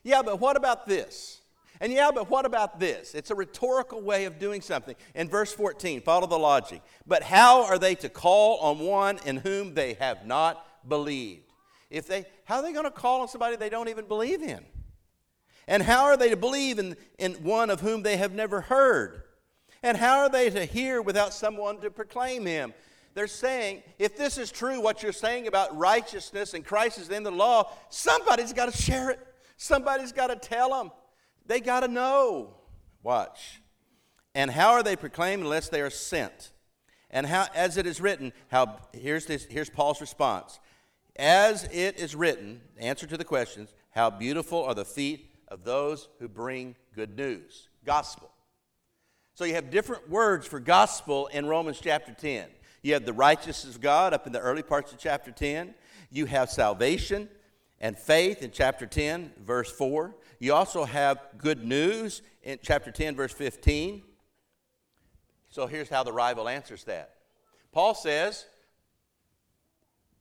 Yeah, 0.02 0.20
but 0.20 0.40
what 0.40 0.58
about 0.58 0.86
this? 0.86 1.40
And 1.80 1.90
yeah, 1.90 2.10
but 2.14 2.28
what 2.28 2.44
about 2.44 2.78
this? 2.78 3.14
It's 3.14 3.30
a 3.30 3.34
rhetorical 3.34 4.02
way 4.02 4.26
of 4.26 4.38
doing 4.38 4.60
something. 4.60 4.94
In 5.14 5.26
verse 5.26 5.54
14, 5.54 6.02
follow 6.02 6.26
the 6.26 6.38
logic. 6.38 6.82
But 7.06 7.22
how 7.22 7.64
are 7.64 7.78
they 7.78 7.94
to 7.94 8.10
call 8.10 8.58
on 8.58 8.78
one 8.78 9.18
in 9.24 9.38
whom 9.38 9.72
they 9.72 9.94
have 9.94 10.26
not 10.26 10.62
believed? 10.86 11.50
If 11.88 12.06
they, 12.06 12.26
how 12.44 12.56
are 12.56 12.62
they 12.62 12.74
going 12.74 12.84
to 12.84 12.90
call 12.90 13.22
on 13.22 13.28
somebody 13.28 13.56
they 13.56 13.70
don't 13.70 13.88
even 13.88 14.04
believe 14.04 14.42
in? 14.42 14.62
And 15.66 15.82
how 15.82 16.04
are 16.04 16.18
they 16.18 16.28
to 16.28 16.36
believe 16.36 16.78
in, 16.78 16.94
in 17.18 17.32
one 17.36 17.70
of 17.70 17.80
whom 17.80 18.02
they 18.02 18.18
have 18.18 18.34
never 18.34 18.60
heard? 18.60 19.22
And 19.82 19.96
how 19.96 20.18
are 20.18 20.28
they 20.28 20.50
to 20.50 20.66
hear 20.66 21.00
without 21.00 21.32
someone 21.32 21.80
to 21.80 21.90
proclaim 21.90 22.44
him? 22.44 22.74
They're 23.14 23.26
saying, 23.26 23.82
if 23.98 24.16
this 24.16 24.38
is 24.38 24.52
true, 24.52 24.80
what 24.80 25.02
you're 25.02 25.12
saying 25.12 25.46
about 25.46 25.76
righteousness 25.76 26.54
and 26.54 26.64
Christ 26.64 26.98
is 26.98 27.10
in 27.10 27.22
the 27.22 27.30
law, 27.30 27.70
somebody's 27.88 28.52
got 28.52 28.72
to 28.72 28.76
share 28.76 29.10
it. 29.10 29.18
Somebody's 29.56 30.12
got 30.12 30.28
to 30.28 30.36
tell 30.36 30.70
them. 30.70 30.90
They 31.46 31.60
got 31.60 31.80
to 31.80 31.88
know. 31.88 32.54
Watch. 33.02 33.60
And 34.34 34.50
how 34.50 34.70
are 34.70 34.82
they 34.82 34.96
proclaimed 34.96 35.42
unless 35.42 35.68
they 35.68 35.80
are 35.80 35.90
sent? 35.90 36.52
And 37.10 37.26
how, 37.26 37.48
as 37.54 37.76
it 37.76 37.86
is 37.86 38.00
written, 38.00 38.32
how 38.48 38.78
here's 38.92 39.26
this, 39.26 39.44
here's 39.50 39.68
Paul's 39.68 40.00
response. 40.00 40.60
As 41.16 41.64
it 41.64 41.98
is 41.98 42.14
written, 42.14 42.60
answer 42.78 43.06
to 43.06 43.16
the 43.16 43.24
questions, 43.24 43.74
how 43.90 44.10
beautiful 44.10 44.62
are 44.62 44.74
the 44.74 44.84
feet 44.84 45.30
of 45.48 45.64
those 45.64 46.08
who 46.20 46.28
bring 46.28 46.76
good 46.94 47.16
news. 47.16 47.68
Gospel. 47.84 48.30
So 49.34 49.44
you 49.44 49.54
have 49.54 49.70
different 49.70 50.08
words 50.08 50.46
for 50.46 50.60
gospel 50.60 51.26
in 51.28 51.46
Romans 51.46 51.80
chapter 51.82 52.12
10. 52.12 52.48
You 52.82 52.94
have 52.94 53.04
the 53.04 53.12
righteousness 53.12 53.74
of 53.74 53.80
God 53.80 54.14
up 54.14 54.26
in 54.26 54.32
the 54.32 54.40
early 54.40 54.62
parts 54.62 54.92
of 54.92 54.98
chapter 54.98 55.30
10. 55.30 55.74
You 56.10 56.26
have 56.26 56.50
salvation 56.50 57.28
and 57.80 57.96
faith 57.98 58.42
in 58.42 58.50
chapter 58.50 58.86
10, 58.86 59.32
verse 59.44 59.70
4. 59.70 60.14
You 60.38 60.54
also 60.54 60.84
have 60.84 61.18
good 61.36 61.64
news 61.64 62.22
in 62.42 62.58
chapter 62.62 62.90
10, 62.90 63.16
verse 63.16 63.32
15. 63.32 64.02
So 65.50 65.66
here's 65.66 65.88
how 65.88 66.02
the 66.02 66.12
rival 66.12 66.48
answers 66.48 66.84
that. 66.84 67.14
Paul 67.72 67.94
says, 67.94 68.46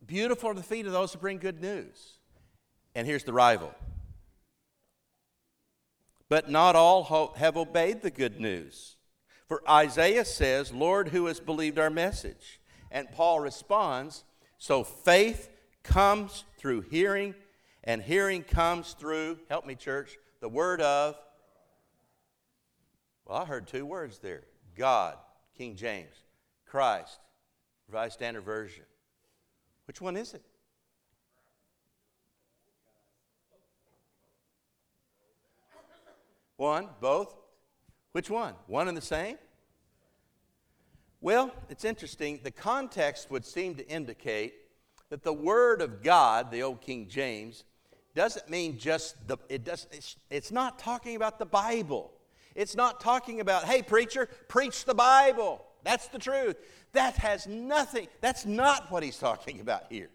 Beautiful 0.06 0.50
are 0.50 0.54
the 0.54 0.64
feet 0.64 0.86
of 0.86 0.92
those 0.92 1.14
who 1.14 1.20
bring 1.20 1.38
good 1.38 1.62
news. 1.62 2.18
And 2.96 3.06
here's 3.06 3.24
the 3.24 3.34
rival. 3.34 3.74
But 6.30 6.50
not 6.50 6.76
all 6.76 7.34
have 7.38 7.58
obeyed 7.58 8.02
the 8.02 8.12
good 8.12 8.40
news. 8.40 8.96
For 9.50 9.64
Isaiah 9.68 10.26
says, 10.26 10.72
Lord, 10.72 11.10
who 11.10 11.26
has 11.26 11.40
believed 11.40 11.80
our 11.80 11.90
message? 11.90 12.62
And 12.92 13.12
Paul 13.12 13.40
responds, 13.40 14.24
So 14.60 14.84
faith 14.84 15.50
comes 15.82 16.44
through 16.60 16.82
hearing, 16.82 17.34
and 17.84 18.00
hearing 18.04 18.44
comes 18.44 18.94
through, 18.94 19.40
help 19.50 19.66
me, 19.66 19.74
church, 19.74 20.18
the 20.40 20.48
word 20.48 20.82
of. 20.82 21.16
Well, 23.26 23.40
I 23.40 23.46
heard 23.46 23.68
two 23.68 23.88
words 23.88 24.20
there 24.20 24.44
God, 24.78 25.18
King 25.58 25.76
James, 25.76 26.14
Christ, 26.68 27.20
Revised 27.88 28.14
Standard 28.14 28.44
Version. 28.44 28.86
Which 29.86 30.00
one 30.00 30.16
is 30.16 30.36
it? 30.36 30.44
One, 36.58 36.90
both, 37.02 37.34
which 38.12 38.30
one? 38.30 38.54
One 38.68 38.88
and 38.88 38.98
the 38.98 39.02
same? 39.02 39.38
Well, 41.22 41.52
it's 41.70 41.86
interesting. 41.86 42.40
The 42.44 42.52
context 42.52 43.30
would 43.30 43.46
seem 43.46 43.76
to 43.76 43.88
indicate 43.88 44.54
that 45.10 45.24
the 45.24 45.34
Word 45.34 45.82
of 45.82 46.02
God, 46.02 46.52
the 46.52 46.64
old 46.64 46.82
King 46.82 47.08
James, 47.08 47.64
doesn't 48.16 48.50
mean 48.50 48.78
just 48.78 49.28
the, 49.28 49.38
it 49.50 49.64
does, 49.64 49.88
it's, 49.92 50.16
it's 50.30 50.52
not 50.52 50.80
talking 50.80 51.16
about 51.16 51.40
the 51.40 51.46
Bible. 51.46 52.12
It's 52.56 52.76
not 52.76 53.00
talking 53.00 53.40
about, 53.40 53.66
hey, 53.66 53.82
preacher, 53.82 54.28
preach 54.48 54.86
the 54.86 54.94
Bible. 54.94 55.66
That's 55.84 56.08
the 56.08 56.20
truth. 56.20 56.58
That 56.94 57.16
has 57.18 57.48
nothing, 57.48 58.08
that's 58.22 58.46
not 58.46 58.92
what 58.92 59.04
he's 59.04 59.18
talking 59.18 59.60
about 59.60 59.84
here. 59.90 60.10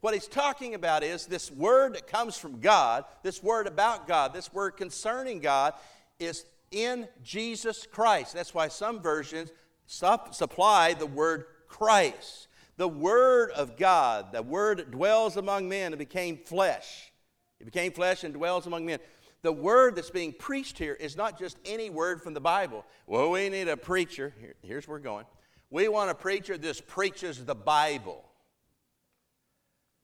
What 0.00 0.14
he's 0.14 0.28
talking 0.28 0.74
about 0.74 1.02
is 1.02 1.26
this 1.26 1.50
word 1.50 1.94
that 1.94 2.06
comes 2.06 2.36
from 2.36 2.60
God, 2.60 3.04
this 3.22 3.42
word 3.42 3.66
about 3.66 4.06
God, 4.06 4.32
this 4.32 4.52
word 4.52 4.72
concerning 4.76 5.40
God, 5.40 5.72
is 6.18 6.44
in 6.70 7.08
Jesus 7.22 7.86
Christ. 7.90 8.34
That's 8.34 8.54
why 8.54 8.68
some 8.68 9.00
versions 9.00 9.50
supply 9.86 10.94
the 10.94 11.06
word 11.06 11.46
Christ. 11.68 12.48
The 12.76 12.88
Word 12.88 13.50
of 13.52 13.76
God, 13.76 14.32
the 14.32 14.42
Word 14.42 14.78
that 14.78 14.90
dwells 14.90 15.36
among 15.36 15.68
men 15.68 15.92
and 15.92 15.98
became 15.98 16.36
flesh. 16.36 17.10
It 17.58 17.64
became 17.64 17.92
flesh 17.92 18.22
and 18.22 18.34
dwells 18.34 18.66
among 18.66 18.84
men. 18.84 18.98
The 19.42 19.52
word 19.52 19.96
that's 19.96 20.10
being 20.10 20.32
preached 20.32 20.76
here 20.78 20.94
is 20.94 21.16
not 21.16 21.38
just 21.38 21.56
any 21.64 21.88
word 21.88 22.20
from 22.20 22.34
the 22.34 22.40
Bible. 22.40 22.84
Well, 23.06 23.30
we 23.30 23.48
need 23.48 23.68
a 23.68 23.76
preacher. 23.76 24.34
Here, 24.40 24.54
here's 24.62 24.88
where 24.88 24.98
we're 24.98 25.02
going. 25.04 25.24
We 25.70 25.88
want 25.88 26.10
a 26.10 26.14
preacher 26.14 26.58
that 26.58 26.86
preaches 26.86 27.44
the 27.44 27.54
Bible. 27.54 28.24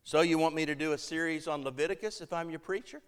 So, 0.04 0.20
you 0.20 0.38
want 0.38 0.54
me 0.54 0.66
to 0.66 0.74
do 0.74 0.92
a 0.92 0.98
series 0.98 1.46
on 1.46 1.62
Leviticus 1.62 2.20
if 2.20 2.32
I'm 2.32 2.50
your 2.50 2.58
preacher? 2.58 3.02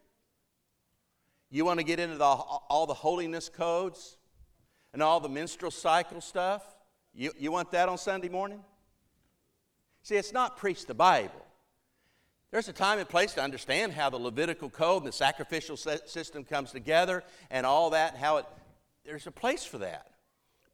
You 1.54 1.64
want 1.64 1.78
to 1.78 1.84
get 1.84 2.00
into 2.00 2.16
the, 2.16 2.24
all 2.24 2.84
the 2.84 2.94
holiness 2.94 3.48
codes 3.48 4.16
and 4.92 5.00
all 5.00 5.20
the 5.20 5.28
menstrual 5.28 5.70
cycle 5.70 6.20
stuff? 6.20 6.64
You, 7.14 7.30
you 7.38 7.52
want 7.52 7.70
that 7.70 7.88
on 7.88 7.96
Sunday 7.96 8.28
morning? 8.28 8.58
See, 10.02 10.16
it's 10.16 10.32
not 10.32 10.56
preach 10.56 10.86
the 10.86 10.94
Bible. 10.94 11.46
There's 12.50 12.68
a 12.68 12.72
time 12.72 12.98
and 12.98 13.08
place 13.08 13.34
to 13.34 13.40
understand 13.40 13.92
how 13.92 14.10
the 14.10 14.16
Levitical 14.16 14.68
code 14.68 15.04
and 15.04 15.06
the 15.06 15.12
sacrificial 15.12 15.76
system 15.76 16.42
comes 16.42 16.72
together 16.72 17.22
and 17.52 17.64
all 17.64 17.90
that, 17.90 18.16
how 18.16 18.38
it, 18.38 18.46
there's 19.06 19.28
a 19.28 19.30
place 19.30 19.64
for 19.64 19.78
that. 19.78 20.08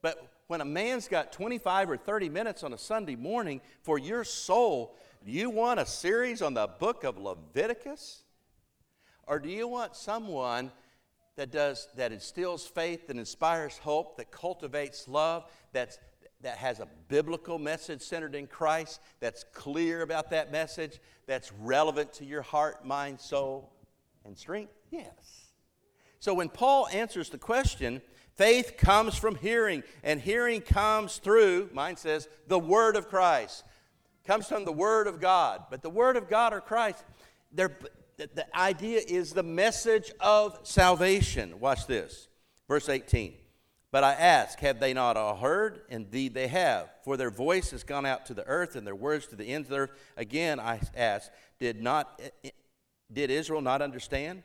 But 0.00 0.32
when 0.46 0.62
a 0.62 0.64
man's 0.64 1.08
got 1.08 1.30
25 1.30 1.90
or 1.90 1.98
30 1.98 2.30
minutes 2.30 2.64
on 2.64 2.72
a 2.72 2.78
Sunday 2.78 3.16
morning 3.16 3.60
for 3.82 3.98
your 3.98 4.24
soul, 4.24 4.96
you 5.26 5.50
want 5.50 5.78
a 5.78 5.84
series 5.84 6.40
on 6.40 6.54
the 6.54 6.66
book 6.66 7.04
of 7.04 7.18
Leviticus? 7.18 8.22
Or 9.30 9.38
do 9.38 9.48
you 9.48 9.68
want 9.68 9.94
someone 9.94 10.72
that 11.36 11.52
does 11.52 11.88
that 11.94 12.10
instills 12.10 12.66
faith, 12.66 13.06
that 13.06 13.16
inspires 13.16 13.78
hope, 13.78 14.16
that 14.16 14.32
cultivates 14.32 15.06
love, 15.06 15.44
that's 15.72 15.98
that 16.42 16.56
has 16.56 16.80
a 16.80 16.88
biblical 17.08 17.56
message 17.56 18.02
centered 18.02 18.34
in 18.34 18.48
Christ, 18.48 19.00
that's 19.20 19.44
clear 19.52 20.02
about 20.02 20.30
that 20.30 20.50
message, 20.50 20.98
that's 21.26 21.52
relevant 21.52 22.12
to 22.14 22.24
your 22.24 22.42
heart, 22.42 22.84
mind, 22.84 23.20
soul, 23.20 23.70
and 24.24 24.36
strength? 24.36 24.72
Yes. 24.90 25.52
So 26.18 26.34
when 26.34 26.48
Paul 26.48 26.88
answers 26.92 27.30
the 27.30 27.38
question, 27.38 28.02
faith 28.34 28.74
comes 28.78 29.16
from 29.16 29.36
hearing, 29.36 29.84
and 30.02 30.20
hearing 30.20 30.60
comes 30.60 31.18
through, 31.18 31.70
mine 31.72 31.96
says, 31.96 32.26
the 32.48 32.58
Word 32.58 32.96
of 32.96 33.08
Christ. 33.08 33.62
Comes 34.26 34.46
from 34.46 34.64
the 34.64 34.72
Word 34.72 35.06
of 35.06 35.20
God. 35.20 35.64
But 35.70 35.82
the 35.82 35.90
Word 35.90 36.16
of 36.16 36.28
God 36.28 36.54
or 36.54 36.60
Christ, 36.60 37.04
the, 37.52 37.70
the 38.26 38.56
idea 38.56 39.00
is 39.06 39.32
the 39.32 39.42
message 39.42 40.12
of 40.20 40.58
salvation. 40.62 41.60
Watch 41.60 41.86
this. 41.86 42.28
Verse 42.68 42.88
18. 42.88 43.34
But 43.92 44.04
I 44.04 44.12
ask, 44.12 44.58
have 44.60 44.78
they 44.78 44.94
not 44.94 45.16
all 45.16 45.36
heard? 45.36 45.80
Indeed, 45.88 46.32
they 46.34 46.46
have. 46.46 46.88
For 47.02 47.16
their 47.16 47.30
voice 47.30 47.72
has 47.72 47.82
gone 47.82 48.06
out 48.06 48.26
to 48.26 48.34
the 48.34 48.46
earth, 48.46 48.76
and 48.76 48.86
their 48.86 48.94
words 48.94 49.26
to 49.28 49.36
the 49.36 49.46
ends 49.46 49.66
of 49.66 49.70
the 49.70 49.78
earth. 49.78 49.90
Again, 50.16 50.60
I 50.60 50.80
ask, 50.96 51.30
did 51.58 51.82
not 51.82 52.20
eh, 52.22 52.28
eh, 52.44 52.50
did 53.12 53.30
Israel 53.30 53.60
not 53.60 53.82
understand? 53.82 54.44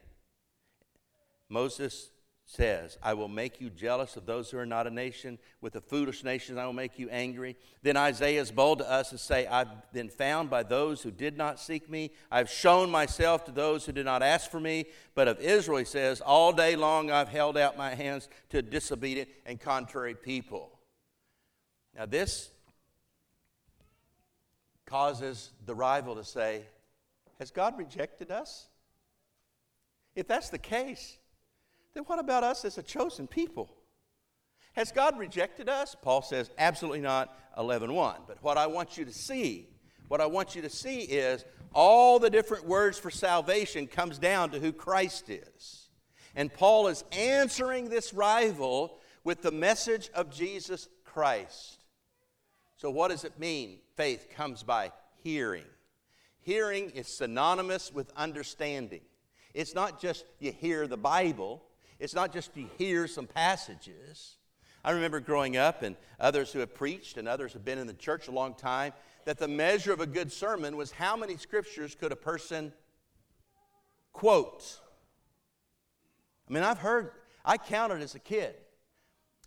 Moses 1.50 2.10
says, 2.48 2.98
I 3.02 3.16
will 3.16 3.28
make 3.28 3.60
you 3.60 3.72
jealous 3.72 4.18
of 4.18 4.28
those 4.28 4.52
who 4.52 4.60
are 4.60 4.68
not 4.68 4.86
a 4.86 4.92
nation. 4.92 5.40
With 5.62 5.74
the 5.74 5.82
foolish 5.82 6.24
nations, 6.24 6.60
I 6.60 6.66
will 6.66 6.74
make 6.74 7.00
you 7.00 7.10
angry. 7.10 7.56
Then 7.82 7.98
Isaiah 7.98 8.40
is 8.40 8.52
bold 8.52 8.80
to 8.80 8.90
us 8.90 9.10
and 9.10 9.20
say, 9.20 9.48
I've 9.48 9.92
been 9.92 10.10
found 10.10 10.50
by 10.50 10.62
those 10.62 11.02
who 11.02 11.10
did 11.10 11.38
not 11.38 11.60
seek 11.60 11.90
me. 11.90 12.12
I've 12.32 12.50
shown 12.50 12.92
myself 12.92 13.46
to 13.46 13.52
those 13.52 13.86
who 13.86 13.92
did 13.92 14.06
not 14.06 14.22
ask 14.22 14.52
for 14.52 14.60
me. 14.60 14.86
But 15.16 15.28
of 15.28 15.40
Israel, 15.40 15.80
he 15.80 15.86
says, 15.86 16.22
all 16.22 16.54
day 16.54 16.76
long 16.76 17.10
I've 17.10 17.30
held 17.30 17.58
out 17.58 17.78
my 17.78 17.96
hands 17.96 18.30
to 18.50 18.62
disobedient 18.62 19.30
and 19.48 19.60
contrary 19.60 20.14
people. 20.14 20.72
Now, 21.96 22.06
this 22.06 22.52
causes 24.86 25.52
the 25.66 25.74
rival 25.74 26.16
to 26.16 26.24
say, 26.24 26.64
Has 27.40 27.50
God 27.50 27.78
rejected 27.78 28.30
us? 28.30 28.68
If 30.16 30.28
that's 30.28 30.50
the 30.50 30.60
case, 30.60 31.18
then 31.96 32.04
what 32.04 32.20
about 32.20 32.44
us 32.44 32.66
as 32.66 32.78
a 32.78 32.84
chosen 32.84 33.26
people? 33.26 33.70
Has 34.74 34.92
God 34.92 35.18
rejected 35.18 35.70
us? 35.70 35.96
Paul 36.00 36.22
says, 36.22 36.52
absolutely 36.58 37.00
not, 37.00 37.34
11.1. 37.58 38.18
But 38.28 38.44
what 38.44 38.58
I 38.58 38.68
want 38.68 38.98
you 38.98 39.06
to 39.06 39.14
see, 39.14 39.70
what 40.10 40.20
I 40.20 40.26
want 40.26 40.56
you 40.56 40.62
to 40.62 40.70
see 40.70 41.00
is 41.00 41.46
all 41.74 42.20
the 42.20 42.30
different 42.30 42.66
words 42.66 43.00
for 43.00 43.10
salvation 43.10 43.88
comes 43.88 44.20
down 44.20 44.52
to 44.52 44.60
who 44.60 44.74
Christ 44.74 45.30
is. 45.30 45.90
And 46.36 46.54
Paul 46.54 46.88
is 46.88 47.06
answering 47.14 47.90
this 47.90 48.14
rival 48.14 49.00
with 49.24 49.42
the 49.42 49.52
message 49.52 50.10
of 50.14 50.30
Jesus 50.30 50.90
Christ. 51.06 51.86
So, 52.76 52.90
what 52.92 53.08
does 53.10 53.24
it 53.24 53.40
mean? 53.40 53.80
Faith 53.96 54.28
comes 54.36 54.62
by 54.62 54.92
hearing. 55.24 55.64
Hearing 56.42 56.90
is 56.90 57.08
synonymous 57.08 57.94
with 57.94 58.12
understanding. 58.18 59.02
It's 59.54 59.74
not 59.74 60.02
just 60.02 60.26
you 60.40 60.52
hear 60.52 60.86
the 60.86 60.98
Bible, 60.98 61.64
it's 62.00 62.14
not 62.14 62.34
just 62.34 62.56
you 62.56 62.70
hear 62.78 63.08
some 63.08 63.28
passages. 63.28 64.38
I 64.84 64.92
remember 64.92 65.20
growing 65.20 65.58
up, 65.58 65.82
and 65.82 65.96
others 66.20 66.52
who 66.52 66.60
have 66.60 66.76
preached 66.76 67.18
and 67.18 67.28
others 67.28 67.54
have 67.54 67.66
been 67.66 67.80
in 67.80 67.88
the 67.88 67.94
church 67.94 68.28
a 68.28 68.32
long 68.32 68.54
time, 68.54 68.94
that 69.26 69.40
the 69.40 69.48
measure 69.48 69.92
of 69.92 70.00
a 70.00 70.06
good 70.06 70.32
sermon 70.32 70.78
was 70.78 70.92
how 70.92 71.16
many 71.16 71.38
scriptures 71.38 71.96
could 71.96 72.12
a 72.12 72.16
person 72.16 72.72
quote. 74.14 74.80
I 76.48 76.54
mean, 76.54 76.64
I've 76.64 76.78
heard, 76.78 77.12
I 77.44 77.58
counted 77.58 78.02
as 78.02 78.14
a 78.14 78.20
kid. 78.20 78.56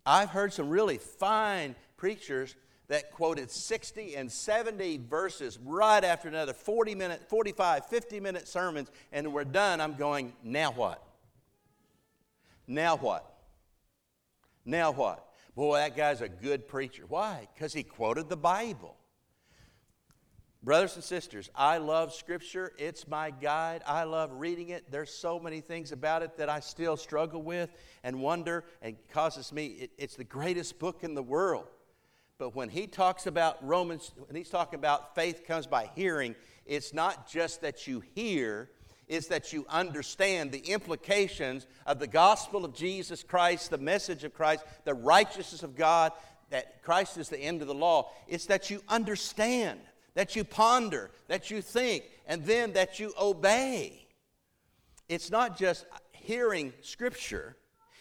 I've 0.05 0.31
heard 0.31 0.53
some 0.53 0.69
really 0.69 0.99
fine 0.99 1.77
preachers 1.97 2.57
that 2.89 3.13
quoted 3.13 3.51
60 3.51 4.17
and 4.17 4.33
70 4.33 5.03
verses 5.09 5.59
right 5.63 6.03
after 6.03 6.27
another 6.27 6.55
40 6.55 6.95
minute, 6.95 7.29
45, 7.29 7.87
50 7.87 8.21
minute 8.21 8.49
sermons, 8.49 8.91
and 9.13 9.33
we're 9.33 9.45
done. 9.45 9.81
I'm 9.81 9.95
going, 9.95 10.33
now 10.43 10.73
what? 10.73 11.03
Now 12.69 12.97
what? 12.97 13.25
Now 14.65 14.93
what? 14.93 15.25
Boy, 15.57 15.79
that 15.79 15.97
guy's 15.97 16.21
a 16.21 16.29
good 16.29 16.69
preacher. 16.69 17.05
Why? 17.09 17.49
Because 17.55 17.73
he 17.73 17.83
quoted 17.83 18.29
the 18.29 18.37
Bible. 18.37 18.95
Brothers 20.63 20.97
and 20.97 21.05
sisters, 21.05 21.49
I 21.55 21.79
love 21.79 22.13
Scripture. 22.13 22.73
It's 22.79 23.09
my 23.09 23.31
guide. 23.31 23.83
I 23.87 24.03
love 24.03 24.33
reading 24.35 24.69
it. 24.69 24.91
There's 24.91 25.13
so 25.13 25.41
many 25.41 25.61
things 25.61 25.93
about 25.93 26.23
it 26.23 26.37
that 26.37 26.51
I 26.51 26.61
still 26.61 26.97
struggle 26.97 27.43
with 27.43 27.71
and 28.05 28.21
wonder 28.21 28.65
and 28.83 28.97
causes 29.09 29.53
me, 29.53 29.67
it, 29.67 29.91
it's 29.97 30.17
the 30.17 30.25
greatest 30.25 30.79
book 30.79 31.05
in 31.05 31.15
the 31.15 31.23
world. 31.23 31.67
But 32.39 32.55
when 32.55 32.69
he 32.69 32.87
talks 32.87 33.27
about 33.27 33.67
Romans, 33.67 34.13
when 34.17 34.37
he's 34.37 34.51
talking 34.51 34.79
about 34.79 35.15
faith 35.15 35.45
comes 35.47 35.67
by 35.67 35.91
hearing, 35.95 36.37
it's 36.67 36.93
not 36.93 37.29
just 37.29 37.63
that 37.63 37.87
you 37.87 38.03
hear, 38.15 38.71
is 39.09 39.29
that 39.29 39.53
you 39.53 39.65
understand 39.69 40.53
the 40.53 40.59
implications 40.59 41.67
of 41.87 41.99
the 41.99 42.07
gospel 42.07 42.65
of 42.65 42.75
Jesus 42.75 43.23
Christ, 43.23 43.71
the 43.71 43.79
message 43.79 44.25
of 44.25 44.35
Christ, 44.35 44.65
the 44.85 44.95
righteousness 44.95 45.63
of 45.63 45.75
God, 45.75 46.13
that 46.51 46.83
Christ 46.83 47.19
is 47.19 47.29
the 47.29 47.39
end 47.39 47.63
of 47.63 47.69
the 47.69 47.75
law. 47.75 48.11
It's 48.27 48.47
that 48.47 48.71
you 48.71 48.83
understand, 48.89 49.81
that 50.15 50.37
you 50.37 50.45
ponder, 50.45 51.11
that 51.29 51.51
you 51.51 51.63
think, 51.63 52.05
and 52.27 52.45
then 52.45 52.75
that 52.75 52.99
you 52.99 53.13
obey. 53.21 54.07
It's 55.09 55.31
not 55.31 55.59
just 55.59 55.87
hearing 56.13 56.73
scripture, 56.83 57.57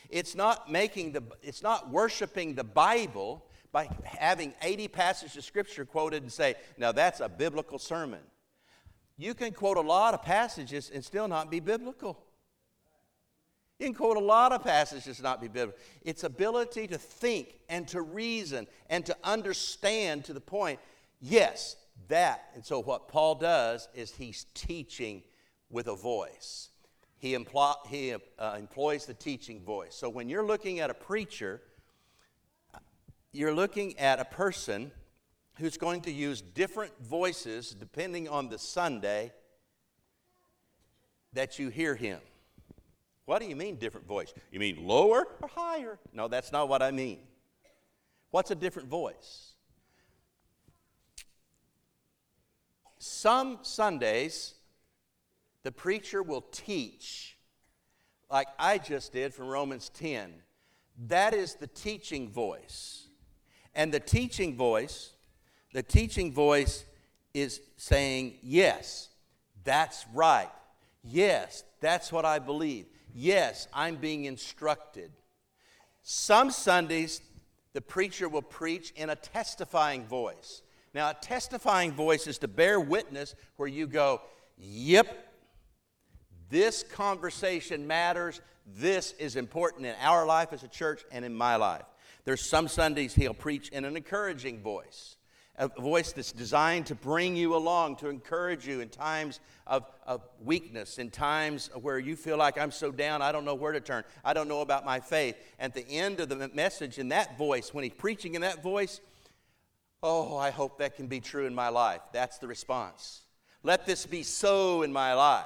it's 0.10 0.36
not 0.36 0.72
making 0.72 1.14
the 1.14 1.24
it's 1.42 1.62
not 1.64 1.90
worshiping 1.90 2.56
the 2.56 2.64
Bible 2.64 3.46
by 3.72 3.90
having 4.04 4.54
80 4.62 4.88
passages 4.88 5.38
of 5.38 5.44
scripture 5.44 5.86
quoted 5.86 6.24
and 6.24 6.32
say, 6.32 6.56
now 6.78 6.92
that's 6.92 7.20
a 7.20 7.30
biblical 7.30 7.80
sermon. 7.80 8.22
You 9.18 9.34
can 9.34 9.52
quote 9.52 9.78
a 9.78 9.82
lot 9.82 10.14
of 10.14 10.22
passages 10.22 10.92
and 10.94 11.04
still 11.04 11.28
not 11.28 11.50
be 11.50 11.60
biblical. 11.60 12.24
You 13.80 13.88
can 13.88 13.96
quote 13.96 14.18
a 14.18 14.22
lot 14.22 14.52
of 14.52 14.64
passages 14.64 15.22
not 15.22 15.42
be 15.42 15.48
biblical. 15.48 15.80
It's 16.04 16.24
ability 16.24 16.88
to 16.88 16.98
think 16.98 17.60
and 17.70 17.88
to 17.90 18.02
reason 18.02 18.68
and 18.90 19.06
to 19.06 19.16
understand 19.24 20.26
to 20.26 20.34
the 20.34 20.42
point, 20.42 20.80
yes, 21.20 21.76
that. 22.08 22.50
And 22.56 22.66
so 22.66 22.82
what 22.82 23.08
Paul 23.08 23.36
does 23.36 23.88
is 23.94 24.12
he's 24.12 24.46
teaching 24.54 25.24
with 25.70 25.88
a 25.88 25.96
voice. 25.96 26.70
He, 27.20 27.38
he 27.90 28.16
uh, 28.40 28.56
employs 28.58 29.06
the 29.06 29.14
teaching 29.14 29.62
voice. 29.62 29.96
So 29.96 30.10
when 30.10 30.30
you're 30.30 30.46
looking 30.46 30.80
at 30.80 30.90
a 30.90 30.94
preacher, 30.94 31.62
you're 33.32 33.54
looking 33.54 33.98
at 34.00 34.20
a 34.20 34.26
person 34.26 34.92
who's 35.58 35.78
going 35.78 36.02
to 36.02 36.12
use 36.12 36.42
different 36.42 36.94
voices 37.02 37.72
depending 37.72 38.28
on 38.30 38.50
the 38.50 38.58
Sunday 38.58 39.32
that 41.34 41.60
you 41.60 41.70
hear 41.70 41.96
him. 41.96 42.20
What 43.26 43.42
do 43.42 43.48
you 43.48 43.56
mean, 43.56 43.76
different 43.76 44.08
voice? 44.08 44.34
You 44.52 44.60
mean 44.60 44.88
lower 44.88 45.28
or 45.42 45.50
higher? 45.50 46.00
No, 46.14 46.28
that's 46.28 46.52
not 46.52 46.70
what 46.70 46.82
I 46.82 46.92
mean. 46.92 47.20
What's 48.32 48.52
a 48.52 48.56
different 48.56 48.88
voice? 48.88 49.54
Some 53.00 53.60
Sundays, 53.64 54.54
the 55.64 55.72
preacher 55.72 56.24
will 56.24 56.46
teach, 56.52 57.38
like 58.32 58.48
I 58.58 58.78
just 58.78 59.12
did 59.12 59.34
from 59.34 59.48
Romans 59.48 59.90
10. 59.90 60.34
That 61.08 61.34
is 61.34 61.56
the 61.56 61.68
teaching 61.68 62.30
voice. 62.30 63.08
And 63.76 63.94
the 63.94 64.00
teaching 64.00 64.56
voice 64.56 65.14
the 65.74 65.84
teaching 65.84 66.32
voice 66.32 66.86
is 67.34 67.62
saying, 67.78 68.36
Yes, 68.42 69.10
that's 69.64 70.06
right. 70.14 70.50
Yes, 71.04 71.64
that's 71.82 72.12
what 72.12 72.26
I 72.26 72.40
believe. 72.40 72.86
Yes, 73.14 73.68
I'm 73.74 73.96
being 73.96 74.26
instructed. 74.26 75.12
Some 76.04 76.52
Sundays, 76.52 77.22
the 77.74 77.82
preacher 77.82 78.30
will 78.30 78.42
preach 78.42 78.92
in 78.96 79.10
a 79.10 79.16
testifying 79.16 80.06
voice. 80.06 80.62
Now, 80.94 81.10
a 81.10 81.14
testifying 81.14 81.92
voice 81.92 82.28
is 82.28 82.38
to 82.40 82.48
bear 82.48 82.80
witness 82.80 83.36
where 83.58 83.68
you 83.68 83.88
go, 83.88 84.22
Yep, 84.58 85.08
this 86.50 86.84
conversation 86.84 87.88
matters. 87.88 88.42
This 88.66 89.14
is 89.20 89.36
important 89.36 89.86
in 89.86 89.96
our 90.02 90.26
life 90.26 90.54
as 90.54 90.64
a 90.64 90.68
church 90.68 91.04
and 91.12 91.24
in 91.24 91.34
my 91.34 91.56
life. 91.56 91.86
There's 92.26 92.42
some 92.42 92.68
Sundays 92.68 93.14
he'll 93.14 93.34
preach 93.34 93.70
in 93.70 93.86
an 93.86 93.96
encouraging 93.96 94.62
voice 94.62 95.17
a 95.58 95.68
voice 95.68 96.12
that's 96.12 96.32
designed 96.32 96.86
to 96.86 96.96
bring 96.96 97.36
you 97.36 97.56
along, 97.56 97.96
to 97.98 98.10
encourage 98.10 98.68
you 98.68 98.80
in 98.80 98.90
times 98.90 99.40
of, 99.66 99.86
of 100.06 100.22
weakness, 100.44 101.00
in 101.00 101.10
times 101.10 101.70
where 101.82 101.98
you 101.98 102.16
feel 102.16 102.38
like 102.38 102.58
I'm 102.58 102.72
so 102.72 102.92
down, 102.92 103.22
I 103.22 103.32
don't 103.32 103.46
know 103.46 103.56
where 103.56 103.72
to 103.72 103.80
turn, 103.80 104.04
I 104.24 104.34
don't 104.34 104.48
know 104.48 104.62
about 104.62 104.86
my 104.86 105.00
faith. 105.00 105.36
At 105.60 105.74
the 105.74 105.88
end 105.90 106.20
of 106.20 106.30
the 106.30 106.50
message, 106.54 107.00
in 107.00 107.10
that 107.10 107.38
voice, 107.38 107.74
when 107.74 107.84
he's 107.84 107.94
preaching 107.94 108.36
in 108.36 108.42
that 108.42 108.62
voice, 108.62 109.02
oh, 110.04 110.38
I 110.38 110.52
hope 110.52 110.78
that 110.78 110.96
can 110.96 111.08
be 111.08 111.20
true 111.20 111.48
in 111.48 111.56
my 111.56 111.70
life. 111.70 112.02
That's 112.14 112.38
the 112.38 112.48
response. 112.48 113.22
Let 113.64 113.86
this 113.86 114.06
be 114.06 114.24
so 114.24 114.84
in 114.84 114.94
my 114.94 115.14
life. 115.14 115.46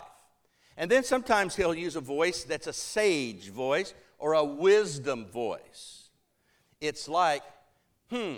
And 0.77 0.91
then 0.91 1.03
sometimes 1.03 1.55
he'll 1.55 1.73
use 1.73 1.95
a 1.95 2.01
voice 2.01 2.43
that's 2.43 2.67
a 2.67 2.73
sage 2.73 3.49
voice 3.49 3.93
or 4.19 4.33
a 4.33 4.43
wisdom 4.43 5.25
voice. 5.25 6.09
It's 6.79 7.07
like, 7.07 7.43
hmm, 8.09 8.35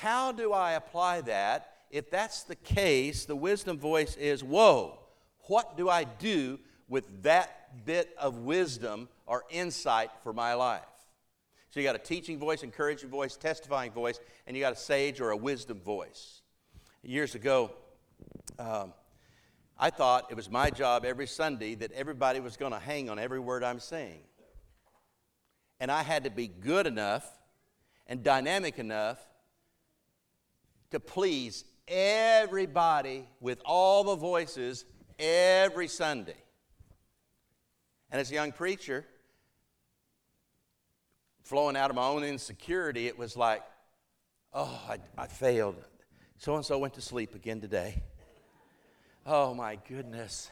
how 0.00 0.30
do 0.30 0.52
I 0.52 0.72
apply 0.72 1.22
that? 1.22 1.72
If 1.90 2.10
that's 2.10 2.42
the 2.42 2.56
case, 2.56 3.24
the 3.24 3.36
wisdom 3.36 3.78
voice 3.78 4.14
is, 4.16 4.44
whoa, 4.44 4.98
what 5.44 5.78
do 5.78 5.88
I 5.88 6.04
do 6.04 6.58
with 6.86 7.22
that 7.22 7.84
bit 7.86 8.14
of 8.18 8.38
wisdom 8.38 9.08
or 9.26 9.44
insight 9.48 10.10
for 10.22 10.34
my 10.34 10.52
life? 10.52 10.82
So 11.70 11.80
you 11.80 11.86
got 11.86 11.94
a 11.94 11.98
teaching 11.98 12.38
voice, 12.38 12.62
encouraging 12.62 13.08
voice, 13.08 13.36
testifying 13.36 13.90
voice, 13.90 14.20
and 14.46 14.54
you 14.54 14.62
got 14.62 14.74
a 14.74 14.76
sage 14.76 15.20
or 15.20 15.30
a 15.30 15.36
wisdom 15.36 15.80
voice. 15.80 16.42
Years 17.02 17.34
ago, 17.34 17.70
um, 18.58 18.92
I 19.78 19.88
thought 19.88 20.26
it 20.30 20.36
was 20.36 20.50
my 20.50 20.68
job 20.68 21.06
every 21.06 21.26
Sunday 21.26 21.74
that 21.76 21.92
everybody 21.92 22.40
was 22.40 22.58
going 22.58 22.72
to 22.72 22.78
hang 22.78 23.08
on 23.08 23.18
every 23.18 23.40
word 23.40 23.64
I'm 23.64 23.80
saying. 23.80 24.20
And 25.80 25.90
I 25.90 26.02
had 26.02 26.24
to 26.24 26.30
be 26.30 26.48
good 26.48 26.86
enough 26.86 27.26
and 28.06 28.22
dynamic 28.22 28.78
enough 28.78 29.18
to 30.90 31.00
please 31.00 31.64
everybody 31.88 33.28
with 33.40 33.60
all 33.64 34.04
the 34.04 34.16
voices 34.16 34.84
every 35.18 35.88
Sunday. 35.88 36.36
And 38.10 38.20
as 38.20 38.30
a 38.30 38.34
young 38.34 38.52
preacher, 38.52 39.04
flowing 41.42 41.76
out 41.76 41.90
of 41.90 41.96
my 41.96 42.06
own 42.06 42.24
insecurity, 42.24 43.06
it 43.06 43.18
was 43.18 43.36
like, 43.36 43.62
oh, 44.52 44.80
I, 44.88 44.98
I 45.16 45.26
failed. 45.26 45.76
So 46.38 46.54
and 46.56 46.64
so 46.64 46.78
went 46.78 46.94
to 46.94 47.00
sleep 47.00 47.34
again 47.34 47.60
today. 47.60 48.02
Oh 49.24 49.54
my 49.54 49.78
goodness. 49.88 50.50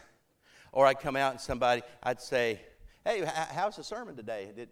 Or 0.72 0.86
I'd 0.86 0.98
come 0.98 1.14
out 1.14 1.32
and 1.32 1.40
somebody, 1.40 1.82
I'd 2.02 2.20
say, 2.20 2.60
hey, 3.04 3.24
how's 3.52 3.76
the 3.76 3.84
sermon 3.84 4.16
today? 4.16 4.50
Did, 4.56 4.68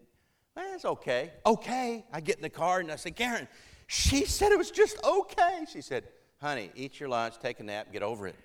Man, 0.54 0.74
it's 0.74 0.84
okay. 0.84 1.32
Okay. 1.46 2.04
I 2.12 2.20
get 2.20 2.36
in 2.36 2.42
the 2.42 2.50
car 2.50 2.80
and 2.80 2.90
I 2.90 2.96
say, 2.96 3.10
Karen, 3.10 3.48
she 3.92 4.24
said 4.24 4.52
it 4.52 4.56
was 4.56 4.70
just 4.70 4.96
okay. 5.04 5.66
She 5.70 5.82
said, 5.82 6.04
honey, 6.40 6.70
eat 6.74 6.98
your 6.98 7.10
lunch, 7.10 7.34
take 7.38 7.60
a 7.60 7.62
nap, 7.62 7.92
get 7.92 8.02
over 8.02 8.26
it. 8.26 8.36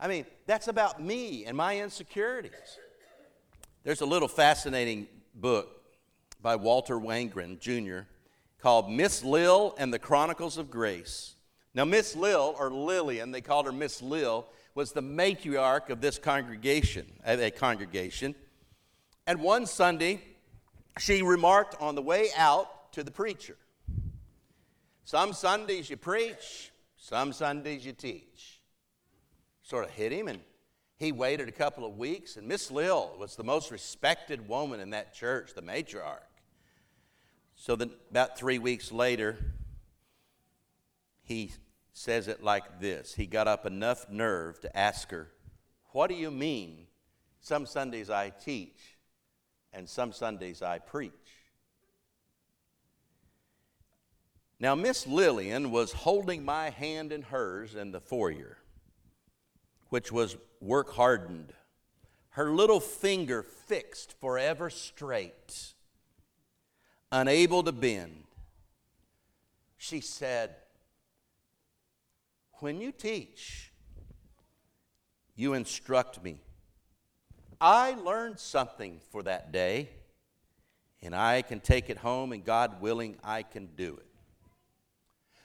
I 0.00 0.08
mean, 0.08 0.26
that's 0.46 0.66
about 0.66 1.00
me 1.00 1.44
and 1.44 1.56
my 1.56 1.78
insecurities. 1.78 2.50
There's 3.84 4.00
a 4.00 4.06
little 4.06 4.26
fascinating 4.26 5.06
book 5.32 5.80
by 6.42 6.56
Walter 6.56 6.98
Wangerin 6.98 7.60
Jr. 7.60 8.08
called 8.60 8.90
Miss 8.90 9.22
Lil 9.22 9.76
and 9.78 9.94
the 9.94 10.00
Chronicles 10.00 10.58
of 10.58 10.68
Grace. 10.68 11.36
Now, 11.72 11.84
Miss 11.84 12.16
Lil, 12.16 12.56
or 12.58 12.68
Lillian, 12.68 13.30
they 13.30 13.42
called 13.42 13.66
her 13.66 13.72
Miss 13.72 14.02
Lil, 14.02 14.48
was 14.74 14.90
the 14.90 15.02
matriarch 15.02 15.90
of 15.90 16.00
this 16.00 16.18
congregation, 16.18 17.06
a 17.24 17.52
congregation. 17.52 18.34
And 19.24 19.40
one 19.40 19.66
Sunday, 19.66 20.20
she 20.98 21.22
remarked 21.22 21.80
on 21.80 21.94
the 21.94 22.02
way 22.02 22.30
out 22.36 22.68
to 22.92 23.04
the 23.04 23.10
preacher 23.10 23.56
Some 25.04 25.32
Sundays 25.32 25.90
you 25.90 25.96
preach, 25.96 26.70
some 26.96 27.32
Sundays 27.32 27.84
you 27.84 27.92
teach. 27.92 28.60
Sort 29.62 29.84
of 29.84 29.90
hit 29.90 30.12
him, 30.12 30.28
and 30.28 30.40
he 30.96 31.12
waited 31.12 31.48
a 31.48 31.52
couple 31.52 31.84
of 31.86 31.96
weeks. 31.96 32.36
And 32.36 32.46
Miss 32.46 32.70
Lil 32.70 33.14
was 33.18 33.36
the 33.36 33.44
most 33.44 33.70
respected 33.70 34.48
woman 34.48 34.80
in 34.80 34.90
that 34.90 35.14
church, 35.14 35.54
the 35.54 35.62
matriarch. 35.62 36.18
So 37.54 37.76
then, 37.76 37.90
about 38.10 38.38
three 38.38 38.58
weeks 38.58 38.90
later, 38.90 39.38
he 41.22 41.52
says 41.92 42.26
it 42.26 42.42
like 42.42 42.80
this. 42.80 43.14
He 43.14 43.26
got 43.26 43.46
up 43.46 43.66
enough 43.66 44.08
nerve 44.10 44.60
to 44.60 44.76
ask 44.76 45.10
her, 45.10 45.28
What 45.92 46.08
do 46.08 46.16
you 46.16 46.30
mean? 46.30 46.86
Some 47.40 47.66
Sundays 47.66 48.10
I 48.10 48.30
teach, 48.30 48.98
and 49.72 49.88
some 49.88 50.12
Sundays 50.12 50.62
I 50.62 50.78
preach. 50.78 51.12
Now, 54.60 54.74
Miss 54.74 55.06
Lillian 55.06 55.70
was 55.70 55.92
holding 55.92 56.44
my 56.44 56.68
hand 56.68 57.12
in 57.12 57.22
hers 57.22 57.74
in 57.74 57.92
the 57.92 58.00
foyer, 58.00 58.58
which 59.88 60.12
was 60.12 60.36
work 60.60 60.92
hardened, 60.92 61.54
her 62.30 62.52
little 62.52 62.78
finger 62.78 63.42
fixed 63.42 64.14
forever 64.20 64.68
straight, 64.68 65.72
unable 67.10 67.62
to 67.62 67.72
bend. 67.72 68.24
She 69.78 70.02
said, 70.02 70.54
When 72.60 72.82
you 72.82 72.92
teach, 72.92 73.72
you 75.34 75.54
instruct 75.54 76.22
me 76.22 76.40
I 77.60 77.92
learned 77.92 78.38
something 78.38 79.00
for 79.10 79.22
that 79.24 79.52
day, 79.52 79.90
and 81.02 81.14
I 81.14 81.42
can 81.42 81.60
take 81.60 81.90
it 81.90 81.98
home, 81.98 82.32
and 82.32 82.42
God 82.42 82.80
willing, 82.80 83.16
I 83.22 83.42
can 83.42 83.66
do 83.76 83.98
it. 84.00 84.09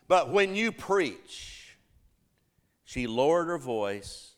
But 0.08 0.32
when 0.32 0.56
you 0.56 0.72
preach, 0.72 1.78
she 2.84 3.08
lowered 3.08 3.48
her 3.48 3.58
voice 3.58 4.34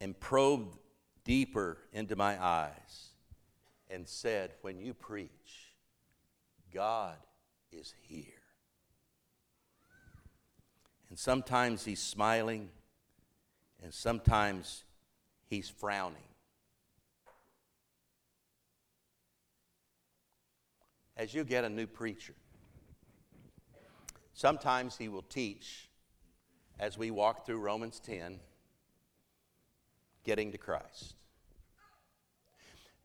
and 0.00 0.18
probed 0.18 0.78
deeper 1.24 1.78
into 1.92 2.16
my 2.16 2.42
eyes 2.42 3.08
and 3.90 4.06
said, 4.06 4.52
When 4.62 4.78
you 4.78 4.94
preach, 4.94 5.30
God 6.72 7.16
is 7.72 7.94
here. 8.02 8.24
And 11.08 11.18
sometimes 11.18 11.84
he's 11.84 12.02
smiling, 12.02 12.70
and 13.82 13.92
sometimes 13.92 14.84
he's 15.48 15.68
frowning. 15.68 16.22
as 21.16 21.34
you 21.34 21.44
get 21.44 21.64
a 21.64 21.68
new 21.68 21.86
preacher. 21.86 22.34
Sometimes 24.34 24.98
he 24.98 25.08
will 25.08 25.22
teach 25.22 25.88
as 26.80 26.98
we 26.98 27.12
walk 27.12 27.46
through 27.46 27.60
Romans 27.60 28.00
10, 28.00 28.40
getting 30.24 30.50
to 30.52 30.58
Christ. 30.58 31.14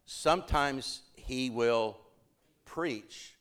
Sometimes 0.06 1.04
he 1.16 1.52
will 1.52 1.98
preach 2.66 3.36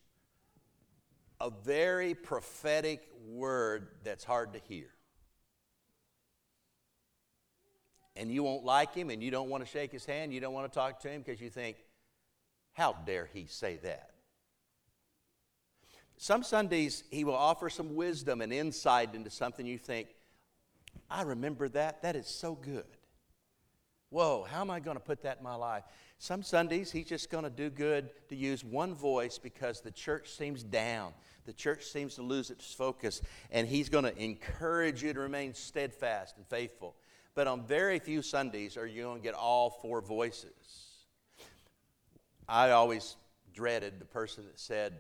a 1.41 1.51
very 1.51 2.15
prophetic 2.15 3.09
word 3.27 3.89
that's 4.05 4.25
hard 4.25 4.53
to 4.53 4.61
hear. 4.69 4.89
And 8.17 8.31
you 8.31 8.43
won't 8.43 8.65
like 8.65 8.95
him 8.95 9.09
and 9.09 9.23
you 9.23 9.31
don't 9.31 9.49
want 9.49 9.65
to 9.65 9.71
shake 9.71 9.93
his 9.93 10.05
hand, 10.05 10.35
you 10.35 10.41
don't 10.41 10.53
want 10.53 10.71
to 10.71 10.77
talk 10.77 11.01
to 11.01 11.09
him 11.09 11.23
because 11.25 11.41
you 11.41 11.49
think, 11.49 11.77
how 12.75 12.97
dare 13.07 13.31
he 13.33 13.47
say 13.47 13.79
that? 13.83 14.11
Some 16.19 16.43
Sundays, 16.43 17.05
he 17.11 17.23
will 17.23 17.37
offer 17.37 17.71
some 17.71 17.95
wisdom 17.95 18.41
and 18.41 18.53
insight 18.53 19.15
into 19.15 19.31
something 19.31 19.65
you 19.65 19.79
think, 19.79 20.09
I 21.09 21.23
remember 21.23 21.69
that. 21.71 22.03
That 22.03 22.17
is 22.17 22.27
so 22.27 22.55
good. 22.55 22.85
Whoa, 24.11 24.47
how 24.51 24.63
am 24.63 24.71
I 24.71 24.81
going 24.81 24.97
to 24.97 25.03
put 25.03 25.23
that 25.23 25.39
in 25.39 25.45
my 25.45 25.55
life? 25.55 25.85
Some 26.19 26.43
Sundays, 26.43 26.91
he's 26.91 27.07
just 27.07 27.31
going 27.31 27.45
to 27.45 27.51
do 27.51 27.71
good 27.71 28.11
to 28.31 28.37
use 28.37 28.65
one 28.65 28.95
voice 28.95 29.39
because 29.39 29.81
the 29.81 29.93
church 29.93 30.31
seems 30.31 30.65
down. 30.65 31.13
The 31.47 31.53
church 31.53 31.85
seems 31.85 32.17
to 32.17 32.23
lose 32.23 32.51
its 32.51 32.75
focus, 32.75 33.23
and 33.53 33.69
he's 33.69 33.89
going 33.89 34.05
to 34.05 34.19
encourage 34.19 35.03
you 35.03 35.13
to 35.13 35.21
remain 35.21 35.55
steadfast 35.55 36.37
and 36.37 36.47
faithful. 36.47 36.97
But 37.37 37.47
on 37.47 37.65
very 37.65 38.01
few 38.01 38.23
Sundays 38.23 38.77
are 38.77 38.87
you 38.87 39.05
going 39.05 39.19
to 39.19 39.23
get 39.23 39.35
all 39.35 39.71
four 39.71 40.01
voices. 40.01 40.51
I 42.49 42.71
always 42.71 43.17
dreaded 43.55 44.01
the 44.01 44.05
person 44.05 44.47
that 44.47 44.59
said, 44.59 44.95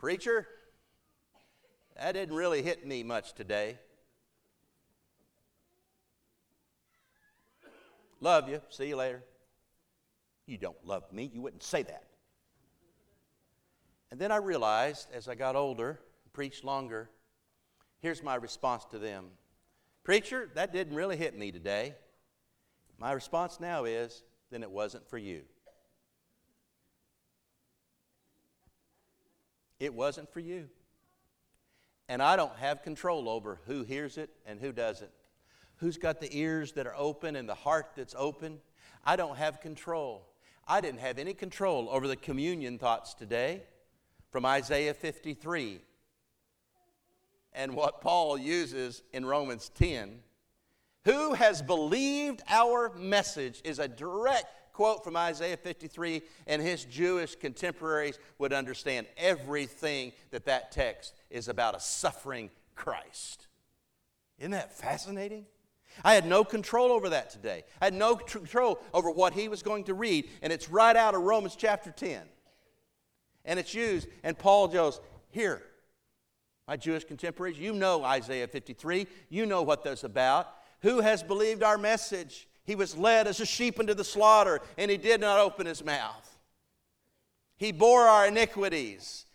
Preacher, 0.00 0.48
that 1.94 2.12
didn't 2.12 2.34
really 2.34 2.62
hit 2.62 2.86
me 2.86 3.02
much 3.02 3.34
today. 3.34 3.76
Love 8.18 8.48
you. 8.48 8.62
See 8.70 8.88
you 8.88 8.96
later. 8.96 9.22
You 10.46 10.56
don't 10.56 10.82
love 10.86 11.12
me. 11.12 11.30
You 11.34 11.42
wouldn't 11.42 11.62
say 11.62 11.82
that. 11.82 12.04
And 14.10 14.18
then 14.18 14.32
I 14.32 14.36
realized 14.36 15.08
as 15.12 15.28
I 15.28 15.34
got 15.34 15.54
older, 15.54 16.00
preached 16.32 16.64
longer, 16.64 17.10
here's 17.98 18.22
my 18.22 18.36
response 18.36 18.86
to 18.92 18.98
them 18.98 19.26
Preacher, 20.02 20.48
that 20.54 20.72
didn't 20.72 20.96
really 20.96 21.18
hit 21.18 21.38
me 21.38 21.52
today. 21.52 21.94
My 22.98 23.12
response 23.12 23.60
now 23.60 23.84
is, 23.84 24.24
then 24.50 24.62
it 24.62 24.70
wasn't 24.70 25.06
for 25.10 25.18
you. 25.18 25.42
It 29.80 29.94
wasn't 29.94 30.32
for 30.32 30.40
you. 30.40 30.68
And 32.08 32.22
I 32.22 32.36
don't 32.36 32.56
have 32.56 32.82
control 32.82 33.28
over 33.28 33.60
who 33.66 33.82
hears 33.82 34.18
it 34.18 34.30
and 34.46 34.60
who 34.60 34.72
doesn't. 34.72 35.10
Who's 35.76 35.96
got 35.96 36.20
the 36.20 36.28
ears 36.36 36.72
that 36.72 36.86
are 36.86 36.94
open 36.96 37.34
and 37.36 37.48
the 37.48 37.54
heart 37.54 37.92
that's 37.96 38.14
open? 38.16 38.58
I 39.04 39.16
don't 39.16 39.38
have 39.38 39.60
control. 39.60 40.26
I 40.68 40.80
didn't 40.80 41.00
have 41.00 41.18
any 41.18 41.32
control 41.32 41.88
over 41.90 42.06
the 42.06 42.16
communion 42.16 42.78
thoughts 42.78 43.14
today 43.14 43.62
from 44.30 44.44
Isaiah 44.44 44.94
53 44.94 45.80
and 47.52 47.74
what 47.74 48.00
Paul 48.00 48.38
uses 48.38 49.02
in 49.12 49.24
Romans 49.24 49.70
10. 49.74 50.20
Who 51.04 51.32
has 51.32 51.62
believed 51.62 52.42
our 52.48 52.92
message 52.94 53.60
is 53.64 53.78
a 53.78 53.88
direct 53.88 54.59
quote 54.80 55.04
from 55.04 55.14
Isaiah 55.14 55.58
53, 55.58 56.22
and 56.46 56.62
his 56.62 56.86
Jewish 56.86 57.36
contemporaries 57.36 58.18
would 58.38 58.54
understand 58.54 59.06
everything 59.18 60.12
that 60.30 60.46
that 60.46 60.72
text 60.72 61.12
is 61.28 61.48
about 61.48 61.76
a 61.76 61.80
suffering 61.80 62.48
Christ. 62.74 63.48
Isn't 64.38 64.52
that 64.52 64.72
fascinating? 64.72 65.44
I 66.02 66.14
had 66.14 66.24
no 66.24 66.44
control 66.44 66.92
over 66.92 67.10
that 67.10 67.28
today. 67.28 67.64
I 67.78 67.84
had 67.84 67.92
no 67.92 68.16
control 68.16 68.80
over 68.94 69.10
what 69.10 69.34
he 69.34 69.48
was 69.48 69.62
going 69.62 69.84
to 69.84 69.92
read, 69.92 70.30
and 70.40 70.50
it's 70.50 70.70
right 70.70 70.96
out 70.96 71.14
of 71.14 71.20
Romans 71.20 71.56
chapter 71.56 71.90
10. 71.90 72.22
And 73.44 73.58
it's 73.58 73.74
used, 73.74 74.08
and 74.22 74.38
Paul 74.38 74.66
goes, 74.66 74.98
Here, 75.28 75.60
my 76.66 76.78
Jewish 76.78 77.04
contemporaries, 77.04 77.58
you 77.58 77.74
know 77.74 78.02
Isaiah 78.02 78.48
53. 78.48 79.06
You 79.28 79.44
know 79.44 79.60
what 79.60 79.84
that's 79.84 80.04
about. 80.04 80.48
Who 80.80 81.00
has 81.00 81.22
believed 81.22 81.62
our 81.62 81.76
message? 81.76 82.46
He 82.70 82.76
was 82.76 82.96
led 82.96 83.26
as 83.26 83.40
a 83.40 83.46
sheep 83.46 83.80
into 83.80 83.96
the 83.96 84.04
slaughter, 84.04 84.60
and 84.78 84.92
he 84.92 84.96
did 84.96 85.20
not 85.20 85.40
open 85.40 85.66
his 85.66 85.84
mouth. 85.84 86.38
He 87.56 87.72
bore 87.72 88.02
our 88.02 88.28
iniquities. 88.28 89.26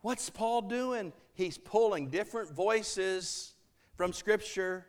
What's 0.00 0.28
Paul 0.30 0.62
doing? 0.62 1.12
He's 1.34 1.58
pulling 1.58 2.08
different 2.08 2.50
voices 2.50 3.54
from 3.94 4.12
Scripture 4.12 4.84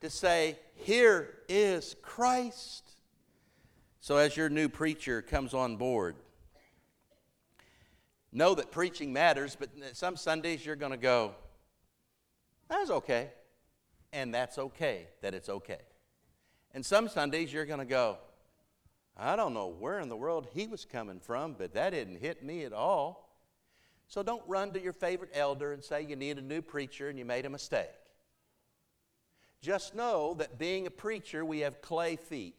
to 0.00 0.10
say, 0.10 0.56
Here 0.76 1.38
is 1.48 1.96
Christ. 2.02 2.88
So, 3.98 4.18
as 4.18 4.36
your 4.36 4.48
new 4.48 4.68
preacher 4.68 5.22
comes 5.22 5.54
on 5.54 5.78
board, 5.78 6.14
know 8.30 8.54
that 8.54 8.70
preaching 8.70 9.12
matters, 9.12 9.56
but 9.58 9.70
some 9.94 10.16
Sundays 10.16 10.64
you're 10.64 10.76
going 10.76 10.92
to 10.92 10.96
go, 10.96 11.34
That's 12.68 12.90
okay. 12.90 13.30
And 14.12 14.32
that's 14.32 14.56
okay 14.56 15.08
that 15.20 15.34
it's 15.34 15.48
okay. 15.48 15.80
And 16.74 16.84
some 16.84 17.08
Sundays 17.08 17.52
you're 17.52 17.66
going 17.66 17.80
to 17.80 17.84
go, 17.84 18.18
I 19.16 19.36
don't 19.36 19.52
know 19.52 19.68
where 19.68 20.00
in 20.00 20.08
the 20.08 20.16
world 20.16 20.48
he 20.54 20.66
was 20.66 20.84
coming 20.84 21.20
from, 21.20 21.54
but 21.58 21.74
that 21.74 21.90
didn't 21.90 22.20
hit 22.20 22.42
me 22.42 22.64
at 22.64 22.72
all. 22.72 23.28
So 24.08 24.22
don't 24.22 24.42
run 24.46 24.72
to 24.72 24.80
your 24.80 24.92
favorite 24.92 25.30
elder 25.34 25.72
and 25.72 25.82
say 25.82 26.02
you 26.02 26.16
need 26.16 26.38
a 26.38 26.42
new 26.42 26.62
preacher 26.62 27.08
and 27.08 27.18
you 27.18 27.24
made 27.24 27.46
a 27.46 27.50
mistake. 27.50 27.88
Just 29.60 29.94
know 29.94 30.34
that 30.34 30.58
being 30.58 30.86
a 30.86 30.90
preacher, 30.90 31.44
we 31.44 31.60
have 31.60 31.80
clay 31.80 32.16
feet. 32.16 32.56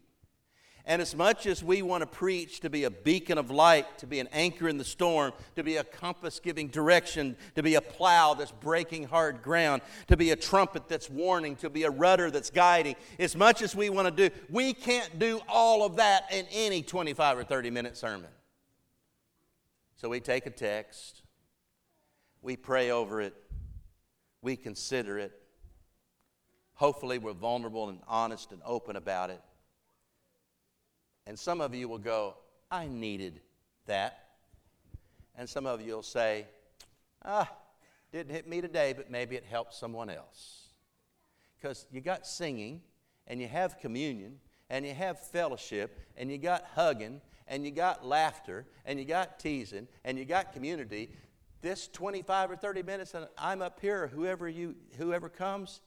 And 0.86 1.02
as 1.02 1.16
much 1.16 1.46
as 1.46 1.64
we 1.64 1.82
want 1.82 2.02
to 2.02 2.08
preach 2.08 2.60
to 2.60 2.70
be 2.70 2.84
a 2.84 2.90
beacon 2.90 3.38
of 3.38 3.50
light, 3.50 3.98
to 4.00 4.08
be 4.08 4.20
an 4.20 4.28
anchor 4.34 4.68
in 4.68 4.78
the 4.78 4.84
storm, 4.84 5.32
to 5.56 5.64
be 5.64 5.78
a 5.78 5.84
compass 5.84 6.42
giving 6.42 6.68
direction, 6.68 7.38
to 7.56 7.64
be 7.64 7.76
a 7.76 7.82
plow 7.82 8.34
that's 8.34 8.52
breaking 8.52 9.06
hard 9.06 9.42
ground, 9.42 9.82
to 10.08 10.18
be 10.18 10.32
a 10.32 10.36
trumpet 10.36 10.90
that's 10.90 11.10
warning, 11.10 11.56
to 11.58 11.70
be 11.70 11.84
a 11.84 11.90
rudder 11.90 12.30
that's 12.30 12.50
guiding, 12.50 12.96
as 13.18 13.36
much 13.36 13.62
as 13.62 13.74
we 13.74 13.90
want 13.90 14.14
to 14.14 14.30
do, 14.30 14.36
we 14.50 14.74
can't 14.74 15.20
do 15.20 15.40
all 15.48 15.86
of 15.86 15.96
that 15.96 16.26
in 16.34 16.46
any 16.52 16.82
25 16.82 17.38
or 17.38 17.44
30 17.46 17.70
minute 17.70 17.96
sermon. 17.96 18.30
So 19.96 20.10
we 20.10 20.20
take 20.20 20.46
a 20.46 20.52
text, 20.52 21.22
we 22.42 22.58
pray 22.58 22.92
over 22.92 23.22
it, 23.22 23.34
we 24.42 24.58
consider 24.58 25.18
it, 25.18 25.40
Hopefully, 26.76 27.18
we're 27.18 27.34
vulnerable 27.34 27.90
and 27.90 28.00
honest 28.08 28.52
and 28.52 28.62
open 28.66 28.96
about 28.96 29.30
it. 29.30 29.42
And 31.26 31.38
some 31.38 31.62
of 31.62 31.74
you 31.74 31.88
will 31.88 32.00
go, 32.00 32.36
I 32.70 32.88
needed 32.88 33.40
that. 33.86 34.26
And 35.38 35.50
some 35.50 35.66
of 35.66 35.82
you 35.82 35.94
will 35.94 36.04
say, 36.04 36.46
ah, 37.24 37.50
didn't 38.12 38.34
hit 38.34 38.48
me 38.48 38.62
today, 38.62 38.94
but 38.94 39.10
maybe 39.10 39.36
it 39.36 39.46
helped 39.50 39.74
someone 39.74 40.10
else. 40.10 40.68
Because 41.60 41.88
you 41.92 42.02
got 42.02 42.28
singing, 42.28 42.82
and 43.28 43.42
you 43.42 43.48
have 43.48 43.80
communion, 43.80 44.40
and 44.70 44.86
you 44.86 44.94
have 44.94 45.20
fellowship, 45.20 46.00
and 46.18 46.30
you 46.30 46.38
got 46.38 46.66
hugging, 46.76 47.22
and 47.48 47.66
you 47.66 47.72
got 47.72 48.06
laughter, 48.06 48.66
and 48.86 49.00
you 49.00 49.06
got 49.06 49.40
teasing, 49.40 49.88
and 50.04 50.18
you 50.18 50.26
got 50.26 50.54
community. 50.54 51.10
This 51.62 51.88
25 51.88 52.52
or 52.52 52.56
30 52.56 52.84
minutes, 52.84 53.14
and 53.14 53.28
I'm 53.38 53.62
up 53.62 53.80
here, 53.80 54.08
whoever, 54.08 54.50
you, 54.50 54.76
whoever 54.98 55.30
comes, 55.30 55.82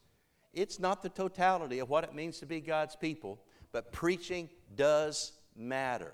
it's 0.53 0.79
not 0.79 1.03
the 1.03 1.09
totality 1.09 1.79
of 1.79 1.89
what 1.89 2.03
it 2.03 2.15
means 2.15 2.39
to 2.39 2.45
be 2.45 2.59
God's 2.59 2.95
people, 2.95 3.39
but 3.71 3.91
preaching 3.91 4.49
does 4.75 5.33
matter. 5.55 6.13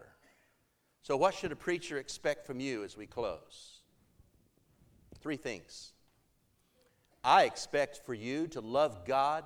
So, 1.02 1.18
what 1.18 1.34
should 1.34 1.52
a 1.52 1.56
preacher 1.56 1.98
expect 1.98 2.46
from 2.46 2.60
you 2.60 2.84
as 2.84 2.96
we 2.96 3.06
close? 3.06 3.82
Three 5.22 5.38
things. 5.38 5.92
I 7.24 7.44
expect 7.44 8.06
for 8.06 8.13
you 8.13 8.48
to 8.48 8.62
love 8.62 9.06
God 9.06 9.44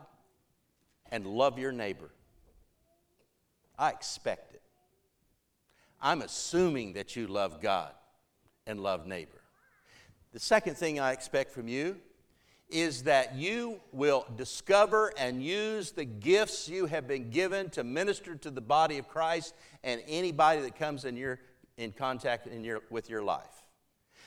and 1.12 1.26
love 1.26 1.60
your 1.60 1.72
neighbor. 1.72 2.10
I 3.78 3.90
expect 3.92 4.54
it. 4.54 4.62
I'm 6.02 6.22
assuming 6.22 6.94
that 6.94 7.16
you 7.16 7.28
love 7.28 7.62
God 7.62 7.92
and 8.66 8.80
love 8.80 9.06
neighbor. 9.06 9.42
The 10.34 10.40
second 10.40 10.76
thing 10.76 11.00
I 11.00 11.14
expect 11.14 11.52
from 11.52 11.68
you 11.68 11.98
is 12.70 13.04
that 13.04 13.36
you 13.36 13.80
will 13.94 14.26
discover 14.36 15.14
and 15.18 15.42
use 15.42 15.92
the 15.92 16.06
gifts 16.06 16.68
you 16.68 16.86
have 16.86 17.08
been 17.08 17.30
given 17.30 17.70
to 17.72 17.84
minister 17.84 18.36
to 18.36 18.52
the 18.52 18.62
body 18.62 18.98
of 18.98 19.08
Christ 19.08 19.56
and 19.84 20.02
anybody 20.08 20.62
that 20.62 20.78
comes 20.78 21.06
in 21.06 21.16
your 21.16 21.40
in 21.78 21.92
contact 21.92 22.48
in 22.48 22.64
your, 22.64 22.82
with 22.90 23.10
your 23.10 23.22
life. 23.22 23.64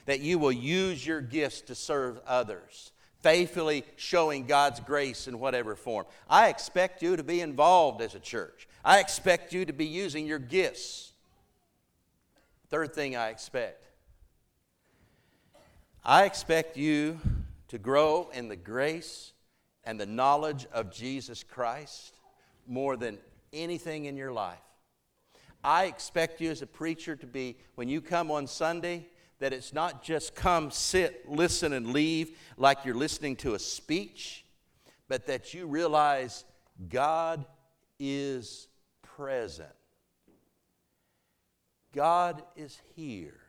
That 0.07 0.21
you 0.21 0.39
will 0.39 0.53
use 0.53 1.05
your 1.05 1.21
gifts 1.21 1.61
to 1.63 1.75
serve 1.75 2.21
others, 2.27 2.93
faithfully 3.19 3.85
showing 3.97 4.47
God's 4.47 4.81
grace 4.81 5.29
in 5.29 5.39
whatever 5.39 5.75
form. 5.75 6.07
I 6.29 6.49
expect 6.49 7.03
you 7.03 7.17
to 7.17 7.25
be 7.25 7.41
involved 7.41 8.01
as 8.01 8.15
a 8.15 8.21
church. 8.21 8.69
I 8.85 9.01
expect 9.01 9.53
you 9.53 9.65
to 9.65 9.73
be 9.73 9.87
using 9.87 10.27
your 10.27 10.39
gifts. 10.39 11.13
Third 12.69 12.95
thing 12.95 13.17
I 13.17 13.29
expect 13.29 13.85
I 16.03 16.25
expect 16.25 16.79
you 16.79 17.21
to 17.71 17.79
grow 17.79 18.29
in 18.33 18.49
the 18.49 18.57
grace 18.57 19.33
and 19.85 19.99
the 19.99 20.07
knowledge 20.07 20.67
of 20.73 20.91
Jesus 20.91 21.45
Christ 21.45 22.15
more 22.67 22.97
than 22.97 23.19
anything 23.53 24.07
in 24.07 24.17
your 24.17 24.33
life. 24.33 24.59
I 25.63 25.85
expect 25.85 26.41
you 26.41 26.51
as 26.51 26.63
a 26.63 26.67
preacher 26.67 27.15
to 27.15 27.27
be, 27.27 27.57
when 27.77 27.89
you 27.89 28.01
come 28.01 28.31
on 28.31 28.49
Sunday, 28.49 29.07
that 29.39 29.53
it's 29.53 29.73
not 29.73 30.03
just 30.03 30.35
come, 30.35 30.73
sit, 30.73 31.29
listen, 31.31 31.73
and 31.73 31.93
leave 31.93 32.37
like 32.57 32.85
you're 32.85 32.95
listening 32.95 33.37
to 33.37 33.55
a 33.55 33.59
speech, 33.59 34.45
but 35.09 35.27
that 35.29 35.55
you 35.55 35.67
realize 35.67 36.45
God 36.89 37.45
is 38.01 38.67
present. 39.03 39.69
God 41.95 42.43
is 42.57 42.81
here. 42.97 43.41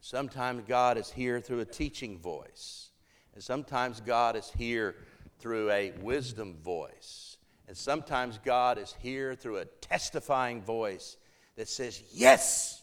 Sometimes 0.00 0.64
God 0.66 0.98
is 0.98 1.10
here 1.10 1.40
through 1.40 1.60
a 1.60 1.64
teaching 1.64 2.18
voice. 2.18 2.91
And 3.34 3.42
sometimes 3.42 4.00
God 4.00 4.36
is 4.36 4.50
here 4.56 4.96
through 5.38 5.70
a 5.70 5.92
wisdom 6.00 6.56
voice. 6.62 7.38
And 7.66 7.76
sometimes 7.76 8.38
God 8.44 8.78
is 8.78 8.94
here 9.00 9.34
through 9.34 9.58
a 9.58 9.64
testifying 9.64 10.62
voice 10.62 11.16
that 11.56 11.68
says, 11.68 12.02
Yes, 12.12 12.82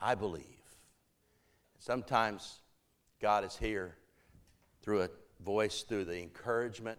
I 0.00 0.14
believe. 0.14 0.44
Sometimes 1.78 2.60
God 3.20 3.44
is 3.44 3.56
here 3.56 3.96
through 4.82 5.02
a 5.02 5.08
voice, 5.42 5.82
through 5.82 6.04
the 6.04 6.20
encouragement 6.20 6.98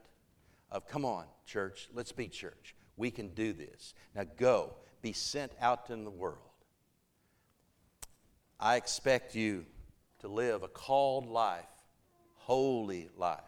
of, 0.71 0.87
Come 0.87 1.05
on, 1.05 1.25
church, 1.45 1.89
let's 1.93 2.11
be 2.11 2.27
church. 2.27 2.75
We 2.97 3.11
can 3.11 3.29
do 3.29 3.53
this. 3.53 3.93
Now 4.15 4.25
go, 4.37 4.73
be 5.01 5.13
sent 5.13 5.51
out 5.61 5.89
in 5.89 6.03
the 6.03 6.11
world. 6.11 6.37
I 8.59 8.75
expect 8.75 9.35
you 9.35 9.65
to 10.19 10.27
live 10.27 10.61
a 10.63 10.67
called 10.67 11.27
life 11.27 11.65
holy 12.51 13.07
life. 13.15 13.39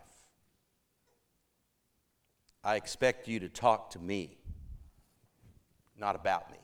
I 2.63 2.77
expect 2.77 3.27
you 3.27 3.41
to 3.41 3.49
talk 3.49 3.89
to 3.89 3.99
me, 3.99 4.37
not 5.99 6.15
about 6.15 6.49
me. 6.49 6.57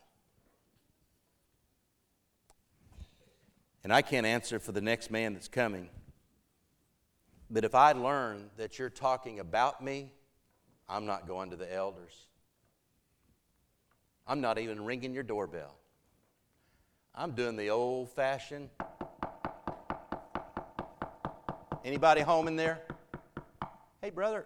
And 3.84 3.92
I 3.92 4.02
can't 4.02 4.26
answer 4.26 4.58
for 4.58 4.72
the 4.72 4.80
next 4.80 5.12
man 5.12 5.34
that's 5.34 5.50
coming. 5.50 5.90
But 7.52 7.66
if 7.66 7.76
I 7.76 7.92
learn 7.92 8.50
that 8.56 8.80
you're 8.80 8.90
talking 8.90 9.42
about 9.42 9.84
me, 9.84 10.10
I'm 10.88 11.06
not 11.06 11.28
going 11.28 11.50
to 11.50 11.58
the 11.58 11.70
elders. 11.74 12.26
I'm 14.26 14.40
not 14.40 14.58
even 14.58 14.86
ringing 14.86 15.14
your 15.14 15.24
doorbell. 15.24 15.76
I'm 17.14 17.32
doing 17.32 17.58
the 17.58 17.70
old 17.70 18.12
fashioned 18.12 18.70
Anybody 21.90 22.22
home 22.22 22.48
in 22.48 22.56
there? 22.56 22.84
Hey, 24.00 24.12
brother, 24.12 24.46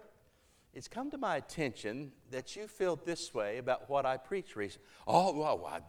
it's 0.72 0.88
come 0.88 1.10
to 1.10 1.18
my 1.18 1.36
attention 1.36 2.10
that 2.30 2.56
you 2.56 2.66
feel 2.66 2.96
this 2.96 3.34
way 3.34 3.58
about 3.58 3.90
what 3.90 4.06
I 4.06 4.16
preached 4.16 4.56
recently. 4.56 4.88
Oh, 5.06 5.38
well, 5.38 5.70
I, 5.70 5.80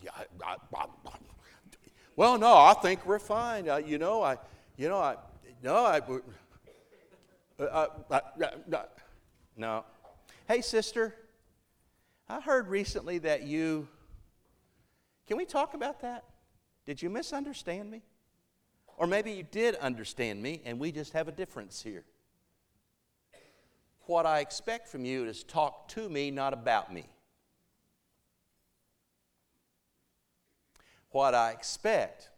I, 0.46 0.58
I, 0.76 0.86
well, 2.18 2.38
no, 2.38 2.58
I 2.58 2.74
think 2.74 3.06
we're 3.06 3.20
fine. 3.20 3.70
Uh, 3.70 3.78
you 3.78 3.98
know, 3.98 4.22
I, 4.22 4.36
you 4.76 4.90
know, 4.90 4.98
I, 4.98 5.16
no, 5.64 5.76
I, 5.78 6.02
uh, 7.58 7.88
uh, 8.12 8.20
no. 9.56 9.86
Hey, 10.50 10.60
sister, 10.60 11.16
I 12.28 12.42
heard 12.42 12.68
recently 12.68 13.20
that 13.20 13.44
you, 13.44 13.88
Can 15.26 15.38
we 15.38 15.46
talk 15.46 15.74
about 15.74 16.02
that? 16.02 16.26
Did 16.86 17.02
you 17.02 17.10
misunderstand 17.10 17.90
me? 17.90 18.02
Or 18.98 19.08
maybe 19.08 19.32
you 19.32 19.44
did 19.44 19.76
understand 19.76 20.42
me 20.42 20.62
and 20.66 20.80
we 20.80 20.92
just 20.92 21.14
have 21.14 21.28
a 21.28 21.32
difference 21.32 21.82
here. 21.82 22.04
What 24.06 24.26
I 24.26 24.40
expect 24.40 24.88
from 24.88 25.04
you 25.04 25.26
is 25.26 25.44
talk 25.44 25.88
to 25.90 26.08
me, 26.08 26.32
not 26.32 26.54
about 26.54 26.94
me. 26.94 27.08
What 31.10 31.34
I 31.34 31.52
expect 31.52 32.30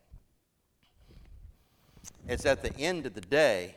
is 2.27 2.45
at 2.45 2.61
the 2.61 2.75
end 2.79 3.05
of 3.05 3.13
the 3.13 3.21
day, 3.21 3.75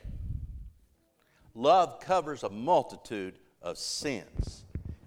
love 1.53 1.99
covers 1.99 2.43
a 2.43 2.49
multitude 2.49 3.39
of 3.61 3.77
sins. 3.77 4.63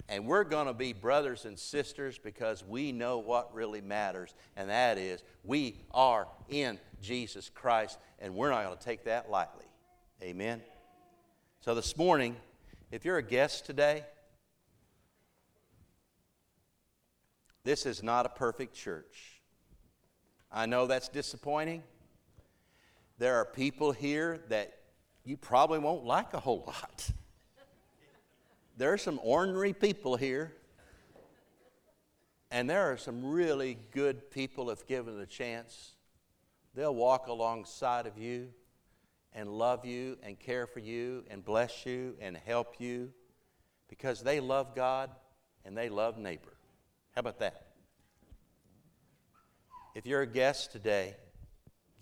And 0.08 0.26
we're 0.26 0.44
going 0.44 0.66
to 0.66 0.74
be 0.74 0.92
brothers 0.92 1.46
and 1.46 1.58
sisters 1.58 2.18
because 2.18 2.62
we 2.62 2.92
know 2.92 3.18
what 3.18 3.54
really 3.54 3.80
matters, 3.80 4.34
and 4.54 4.68
that 4.68 4.98
is 4.98 5.22
we 5.44 5.78
are 5.92 6.28
in 6.48 6.78
Jesus 7.00 7.50
Christ, 7.52 7.98
and 8.18 8.34
we're 8.34 8.50
not 8.50 8.64
going 8.64 8.76
to 8.76 8.84
take 8.84 9.04
that 9.04 9.30
lightly. 9.30 9.64
Amen. 10.22 10.60
So 11.60 11.74
this 11.74 11.96
morning, 11.96 12.36
if 12.90 13.04
you're 13.04 13.16
a 13.16 13.22
guest 13.22 13.64
today, 13.64 14.04
this 17.64 17.86
is 17.86 18.02
not 18.02 18.26
a 18.26 18.28
perfect 18.28 18.74
church. 18.74 19.40
I 20.52 20.66
know 20.66 20.86
that's 20.86 21.08
disappointing. 21.08 21.82
There 23.18 23.36
are 23.36 23.44
people 23.44 23.92
here 23.92 24.42
that 24.50 24.78
you 25.24 25.36
probably 25.36 25.78
won't 25.78 26.04
like 26.04 26.34
a 26.34 26.40
whole 26.40 26.64
lot. 26.66 27.10
There 28.76 28.92
are 28.92 28.98
some 28.98 29.20
ornery 29.22 29.72
people 29.72 30.16
here, 30.16 30.52
and 32.50 32.68
there 32.68 32.90
are 32.92 32.96
some 32.96 33.24
really 33.24 33.78
good 33.92 34.30
people, 34.30 34.70
if 34.70 34.86
given 34.86 35.18
the 35.18 35.26
chance. 35.26 35.92
They'll 36.74 36.94
walk 36.94 37.28
alongside 37.28 38.06
of 38.06 38.18
you 38.18 38.48
and 39.32 39.48
love 39.48 39.84
you 39.84 40.18
and 40.24 40.38
care 40.38 40.66
for 40.66 40.80
you 40.80 41.24
and 41.30 41.44
bless 41.44 41.86
you 41.86 42.16
and 42.20 42.36
help 42.36 42.80
you 42.80 43.12
because 43.88 44.22
they 44.22 44.40
love 44.40 44.74
God 44.74 45.10
and 45.64 45.76
they 45.76 45.88
love 45.88 46.18
neighbor. 46.18 46.56
How 47.14 47.20
about 47.20 47.38
that? 47.38 47.66
If 49.94 50.04
you're 50.04 50.22
a 50.22 50.26
guest 50.26 50.72
today, 50.72 51.14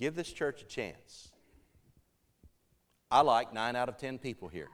give 0.01 0.15
this 0.15 0.33
church 0.33 0.63
a 0.63 0.67
chance. 0.67 1.31
I 3.11 3.21
like 3.21 3.53
nine 3.53 3.77
out 3.77 3.91
of 3.91 3.99
ten 3.99 4.19
people 4.19 4.49
here. 4.49 4.69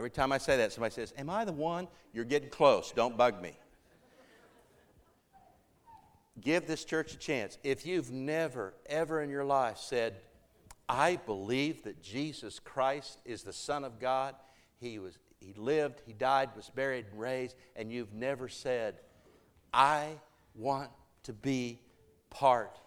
Every 0.00 0.08
time 0.08 0.32
I 0.32 0.38
say 0.38 0.56
that, 0.56 0.72
somebody 0.72 0.94
says, 0.94 1.12
Am 1.18 1.28
I 1.28 1.44
the 1.44 1.52
one? 1.52 1.86
You're 2.14 2.24
getting 2.24 2.48
close. 2.48 2.90
Don't 2.90 3.18
bug 3.18 3.42
me. 3.42 3.54
Give 6.40 6.66
this 6.66 6.86
church 6.86 7.12
a 7.12 7.18
chance. 7.18 7.58
If 7.62 7.84
you've 7.84 8.10
never, 8.10 8.72
ever 8.86 9.20
in 9.20 9.28
your 9.28 9.44
life 9.44 9.76
said, 9.76 10.16
I 10.88 11.16
believe 11.16 11.82
that 11.82 12.02
Jesus 12.02 12.58
Christ 12.58 13.20
is 13.26 13.42
the 13.42 13.52
Son 13.52 13.84
of 13.84 14.00
God, 14.00 14.36
He, 14.78 14.98
was, 14.98 15.18
he 15.38 15.52
lived, 15.52 16.00
He 16.06 16.14
died, 16.14 16.48
was 16.56 16.70
buried, 16.74 17.04
and 17.10 17.20
raised, 17.20 17.54
and 17.76 17.92
you've 17.92 18.14
never 18.14 18.48
said, 18.48 19.00
I 19.70 20.12
want 20.54 20.88
to 21.24 21.34
be 21.34 21.78
part 22.30 22.80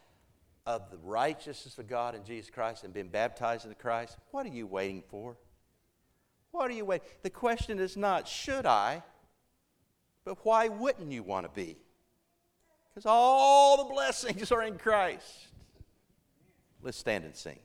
of 0.65 0.89
the 0.89 0.97
righteousness 0.97 1.77
of 1.77 1.87
God 1.87 2.15
in 2.15 2.25
Jesus 2.25 2.49
Christ 2.49 2.83
and 2.83 2.91
been 2.91 3.09
baptized 3.09 3.65
into 3.65 3.75
Christ, 3.75 4.17
what 4.31 4.47
are 4.47 4.49
you 4.49 4.65
waiting 4.65 5.03
for? 5.09 5.37
What 6.53 6.69
are 6.69 6.73
you 6.73 6.85
waiting? 6.85 7.07
The 7.23 7.31
question 7.31 7.79
is 7.79 7.97
not, 7.97 8.27
should 8.27 8.67
I, 8.67 9.01
but 10.23 10.37
why 10.45 10.67
wouldn't 10.67 11.11
you 11.11 11.23
want 11.23 11.47
to 11.47 11.51
be? 11.51 11.77
Because 12.89 13.07
all 13.07 13.83
the 13.83 13.91
blessings 13.91 14.51
are 14.51 14.61
in 14.61 14.77
Christ. 14.77 15.47
Let's 16.83 16.97
stand 16.97 17.25
and 17.25 17.35
sing. 17.35 17.57